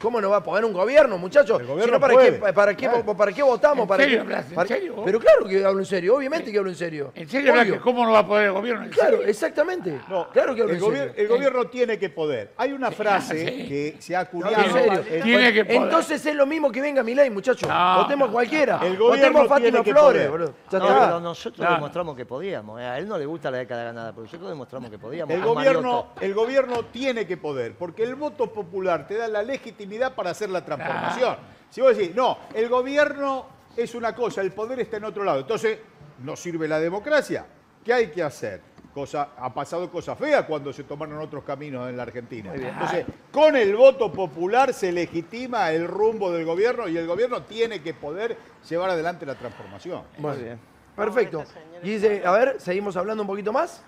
[0.00, 1.60] ¿Cómo no va a poder un gobierno, muchachos?
[1.60, 2.32] El gobierno ¿para, puede.
[2.40, 3.82] qué, para, qué, ¿Para qué votamos?
[3.84, 4.48] ¿En ¿Para serio qué- hablas?
[4.48, 5.02] ¿En para- serio vos?
[5.04, 7.12] Pero claro que hablo en serio, obviamente que hablo en serio.
[7.14, 8.84] ¿En serio que cómo no va a poder el gobierno?
[8.84, 9.26] ¿En Claro, serio?
[9.28, 10.00] exactamente.
[10.08, 11.14] No, claro que hablo el, en gobier- serio.
[11.16, 12.52] el gobierno tiene que poder.
[12.56, 13.68] Hay una frase sí.
[13.68, 14.64] que se ha No, acuñado.
[14.64, 15.04] en serio.
[15.18, 15.82] en- Tiene que poder.
[15.82, 17.68] Entonces es lo mismo que venga mi ley, muchachos.
[17.68, 18.80] No, Votemos no, cualquiera.
[18.82, 20.30] El gobierno Votemos a Fátima Flores, poder.
[20.30, 20.54] boludo.
[20.72, 21.74] No, pero nosotros No, no.
[21.76, 22.80] demostramos que podíamos.
[22.80, 22.84] eh.
[22.84, 25.32] A él no le gusta la década ganada, pero nosotros demostramos que podíamos.
[25.32, 29.42] El gobierno, tiene que poder, porque el voto popular te da la
[29.76, 31.36] legitimidad para hacer la transformación.
[31.70, 33.46] Si vos decís, no, el gobierno
[33.76, 35.78] es una cosa, el poder está en otro lado, entonces
[36.24, 37.46] no sirve la democracia.
[37.84, 38.60] ¿Qué hay que hacer?
[38.94, 42.52] Cosa, ha pasado cosas feas cuando se tomaron otros caminos en la Argentina.
[42.54, 47.82] Entonces, con el voto popular se legitima el rumbo del gobierno y el gobierno tiene
[47.82, 50.02] que poder llevar adelante la transformación.
[50.16, 50.58] Muy bien.
[50.96, 51.44] Perfecto.
[51.82, 53.82] Y dice, a ver, seguimos hablando un poquito más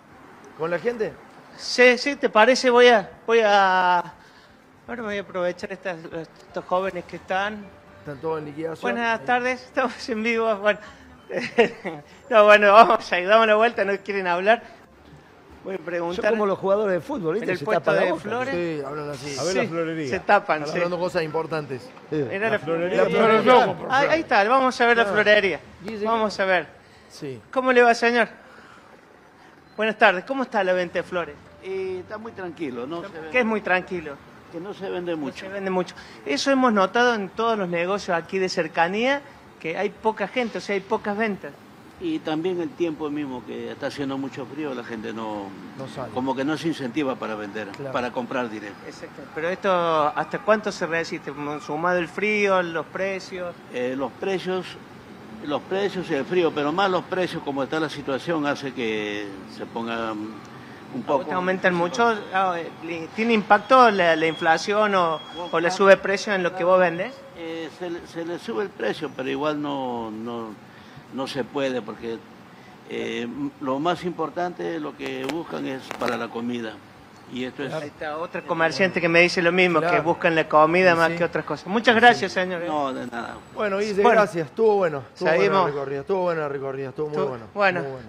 [0.59, 1.15] con la gente.
[1.57, 2.69] Sí, sí, ¿te parece?
[2.69, 4.15] Voy a, voy a,
[4.89, 7.65] ahora voy a aprovechar estas, estos jóvenes que están.
[8.01, 8.81] Están todos en liquidación.
[8.93, 10.55] Buenas tardes, estamos en vivo.
[10.57, 10.79] Bueno,
[12.31, 14.63] no, bueno, vamos a damos la vuelta, no quieren hablar.
[15.65, 16.31] Voy a Son preguntar.
[16.31, 17.53] como los jugadores de fútbol, en ¿viste?
[17.53, 18.23] el Se puesto tapan la de boca.
[18.23, 18.55] Flores.
[18.55, 19.39] Sí, hablan así.
[19.39, 20.09] A ver Sí, la florería.
[20.09, 20.79] Se tapan, Están sí.
[20.79, 21.91] hablando cosas importantes.
[22.11, 22.97] Era La florería.
[22.99, 23.43] La La florería.
[23.43, 23.77] florería.
[23.77, 25.61] por Ahí, ahí está, vamos a ver la florería.
[25.83, 26.67] Dice- Vamos a ver.
[27.11, 27.41] Sí.
[27.53, 28.29] ¿Cómo le va, señor?
[29.77, 31.35] Buenas tardes, ¿cómo está la venta de flores?
[31.63, 34.17] Y está muy tranquilo, no vende, es muy tranquilo.
[34.53, 35.39] Que no se vende No mucho.
[35.47, 35.95] se vende mucho.
[36.27, 39.21] Eso hemos notado en todos los negocios aquí de cercanía,
[39.61, 41.53] que hay poca gente, o sea, hay pocas ventas.
[42.01, 46.13] Y también el tiempo mismo que está haciendo mucho frío, la gente no, No sale.
[46.13, 47.93] como que no se incentiva para vender, Claro.
[47.93, 48.79] para comprar directo.
[48.87, 49.23] Exacto.
[49.35, 49.73] Pero esto,
[50.15, 51.33] ¿hasta cuánto se resiste?
[51.67, 53.53] Sumado el frío, los precios.
[53.75, 54.65] Eh, los precios,
[55.45, 59.27] los precios y el frío, pero más los precios como está la situación hace que
[59.57, 60.29] se ponga mm,
[60.95, 61.33] un poco.
[61.33, 62.15] ¿Aumentan mucho?
[62.33, 65.21] Ah, eh, ¿Tiene impacto la, la inflación o,
[65.51, 67.15] o le sube precio en lo que vos vendes?
[67.37, 70.49] Eh, se, le- se le sube el precio, pero igual no, no,
[71.15, 72.19] no se puede porque
[72.91, 73.29] eh,
[73.61, 76.73] lo más importante, lo que buscan es para la comida.
[77.31, 77.75] Y esto es...
[77.75, 79.97] Ahí está otra comerciante que me dice lo mismo, Claro.
[79.97, 81.19] que buscan la comida Sí, más sí.
[81.19, 81.67] que otras cosas.
[81.67, 82.63] Muchas gracias, señor.
[82.63, 83.35] No, de nada.
[83.55, 84.23] Bueno, dice, Bueno.
[84.23, 84.47] gracias.
[84.47, 85.03] Estuvo bueno.
[85.13, 85.67] Estuvo buena la Seguimos.
[85.75, 86.01] recorrida.
[86.01, 86.89] Estuvo buena la recorrida.
[86.89, 87.45] Estuvo muy bueno.
[87.53, 88.07] bueno, muy bueno.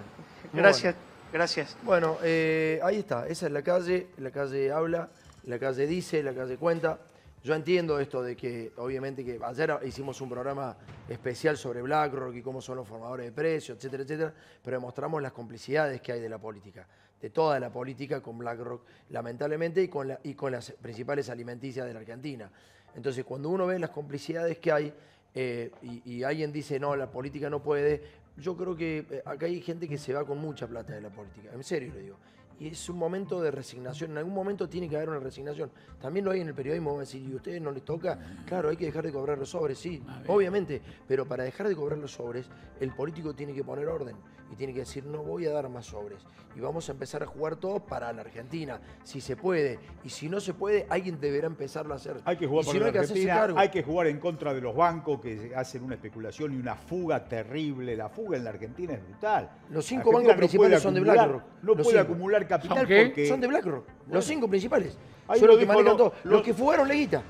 [0.54, 0.94] Muy gracias,
[1.32, 1.76] gracias.
[1.82, 3.26] Bueno, eh, ahí está.
[3.26, 4.08] Esa es la calle.
[4.18, 5.08] La calle habla,
[5.44, 6.98] la calle dice, la calle cuenta.
[7.42, 10.76] Yo entiendo esto de que, obviamente, que ayer hicimos un programa
[11.08, 15.32] especial sobre BlackRock y cómo son los formadores de precios, etcétera, etcétera, pero demostramos las
[15.32, 16.86] complicidades que hay de la política,
[17.18, 21.86] de toda la política con BlackRock, lamentablemente, y con, la- y con las principales alimenticias
[21.86, 22.50] de la Argentina.
[22.94, 24.92] Entonces, cuando uno ve las complicidades que hay
[25.34, 28.02] eh, y, y alguien dice, no, la política no puede,
[28.40, 31.10] yo creo que eh, acá hay gente que se va con mucha plata de la
[31.10, 32.16] política, en serio lo digo.
[32.60, 35.70] Y es un momento de resignación, en algún momento tiene que haber una resignación.
[35.98, 38.18] También lo hay en el periodismo, van a decir, ¿y a ustedes no les toca?
[38.46, 41.96] Claro, hay que dejar de cobrar los sobres, sí, obviamente, pero para dejar de cobrar
[41.98, 44.16] los sobres, el político tiene que poner orden
[44.52, 46.26] y tiene que decir, no voy a dar más sobres.
[46.56, 49.78] Y vamos a empezar a jugar todos para la Argentina, si se puede.
[50.02, 52.16] Y si no se puede, alguien deberá empezarlo a hacer.
[52.24, 53.58] Hay que jugar si no la hay que hacerse Argentina, cargo.
[53.60, 57.24] hay que jugar en contra de los bancos que hacen una especulación y una fuga
[57.28, 57.96] terrible.
[57.96, 59.50] La fuga en la Argentina es brutal.
[59.70, 61.42] Los cinco bancos principales son de BlackRock.
[61.62, 62.12] No Los puede cinco.
[62.12, 63.06] acumular capital ¿Son qué?
[63.06, 63.26] porque...
[63.28, 64.98] Son de BlackRock, los cinco principales.
[65.26, 66.14] Ahí son lo los que dijo manejan lo- todo.
[66.24, 67.22] lo- Los que fugaron la guita.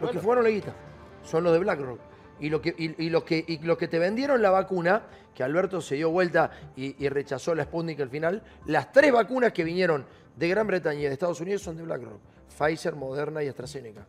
[0.00, 0.74] Los que fugaron la guita.
[1.22, 2.00] Son los de BlackRock.
[2.40, 5.02] Y, lo que, y, y los que, y los que te vendieron la vacuna,
[5.34, 9.52] que Alberto se dio vuelta y, y rechazó la Sputnik al final, las tres vacunas
[9.52, 10.04] que vinieron
[10.36, 12.20] de Gran Bretaña y de Estados Unidos son de BlackRock.
[12.58, 14.06] Pfizer, Moderna y AstraZeneca.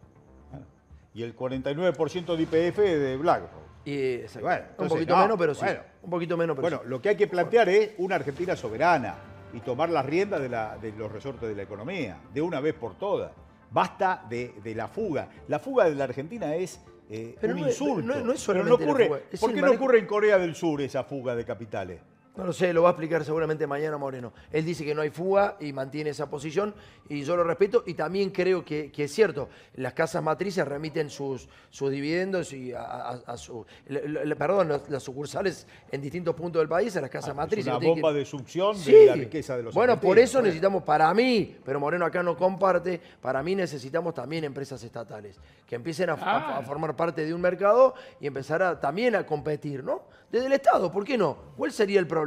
[1.13, 3.51] Y el 49% de IPF es de BlackRock.
[3.85, 4.41] Y, exacto.
[4.47, 5.61] Bueno, un entonces, poquito no, menos, pero sí.
[5.65, 5.79] bueno.
[6.03, 6.89] un poquito menos, pero Bueno, sí.
[6.89, 9.15] lo que hay que plantear es una Argentina soberana
[9.55, 12.73] y tomar las riendas de, la- de los resortes de la economía, de una vez
[12.75, 13.31] por todas.
[13.71, 15.29] Basta de, de la fuga.
[15.47, 16.79] La fuga de la Argentina es
[17.09, 18.07] eh, Pero un no es- insulto.
[18.07, 20.37] no- no es Pero solamente la ocurre, fuga, es ¿Por qué no ocurre en Corea
[20.37, 22.01] del Sur esa fuga de capitales?
[22.37, 24.33] No lo sé, lo va a explicar seguramente mañana Moreno.
[24.51, 26.75] Él dice que no hay fuga y mantiene esa posición
[27.07, 29.47] y yo lo respeto y también creo que, que es cierto.
[29.75, 34.67] Las casas matrices remiten sus, sus dividendos y a, a- a su, le- le- perdón,
[34.67, 37.73] las, las sucursales en distintos puntos del país a las casas Ah, Es matrices.
[37.73, 38.91] una bomba que- de succión Sí.
[38.91, 42.35] de la riqueza de los Bueno, por eso necesitamos, para mí, pero Moreno acá no
[42.35, 47.33] comparte, para mí necesitamos también empresas estatales que empiecen a, a- a formar parte de
[47.33, 50.03] un mercado y empezar a, también a competir, ¿no?
[50.29, 51.37] Desde el Estado, ¿por qué no?
[51.55, 52.24] ¿Cuál sería el problema?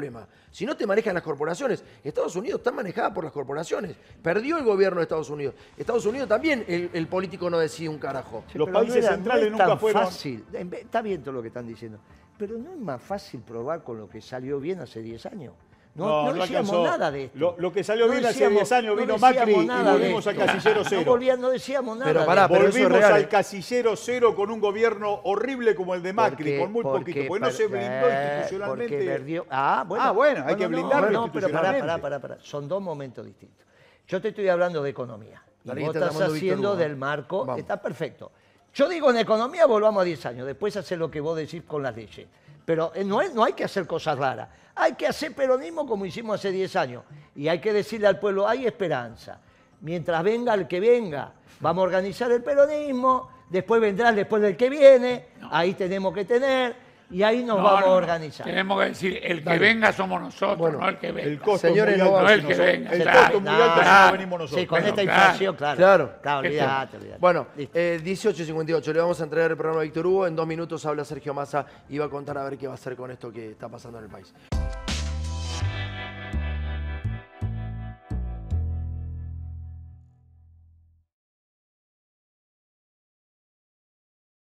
[0.50, 3.96] Si no te manejan las corporaciones, Estados Unidos está manejada por las corporaciones.
[4.22, 5.54] Perdió el gobierno de Estados Unidos.
[5.76, 8.44] Estados Unidos también el, el político no decide un carajo.
[8.54, 10.02] Los países no era- centrales no es nunca tan fueron...
[10.04, 10.44] fácil.
[10.52, 11.98] Está bien todo lo que están diciendo.
[12.38, 15.54] Pero no es más fácil probar con lo que salió bien hace 10 años.
[15.94, 17.54] No, no, decíamos nada de esto.
[17.58, 21.18] Lo, que salió bien hace 10 años vino Macri y volvimos al casillero cero.
[21.38, 22.12] No, decíamos nada.
[22.12, 26.72] Pero pará, volvimos al casillero cero con un gobierno horrible como el de Macri, con
[26.72, 29.04] muy poquito, porque no se blindó eh, institucionalmente.
[29.04, 32.38] Perdió, ah, bueno, ah, bueno hay que blindarlo no, pero pará, pará, pará, pará.
[32.42, 33.66] Son dos momentos distintos.
[34.06, 35.42] Yo te estoy hablando de economía.
[35.64, 38.30] Y vos estás haciendo del marco, está perfecto.
[38.74, 41.82] Yo digo, en economía volvamos a 10 años, después hacer lo que vos decís con
[41.82, 42.26] las leyes.
[42.68, 44.46] Pero eh, no, no hay que hacer cosas raras.
[44.74, 47.02] Hay que hacer peronismo como hicimos hace 10 años.
[47.34, 49.40] Y hay que decirle al pueblo, hay esperanza.
[49.80, 54.68] Mientras venga el que venga, vamos a organizar el peronismo, después vendrá después del que
[54.68, 56.76] viene, ahí tenemos que tener
[57.10, 58.46] y ahí nos vamos a organizar.
[58.46, 61.28] Tenemos que decir, el que venga somos nosotros, no el que venga.
[61.28, 62.90] El costo Señores, muy alto, no el que venga.
[62.90, 64.60] El costo muy alto no, venimos nosotros.
[64.60, 65.76] Sí, con esta inflación, claro.
[65.76, 66.12] Claro.
[66.20, 67.18] claro olvidate, olvidate.
[67.20, 70.26] Bueno, eh, 18.58, le vamos a entregar el programa a Víctor Hugo.
[70.26, 72.76] En dos minutos habla Sergio Massa y va a contar a ver qué va a
[72.76, 74.34] hacer con esto que está pasando en el país.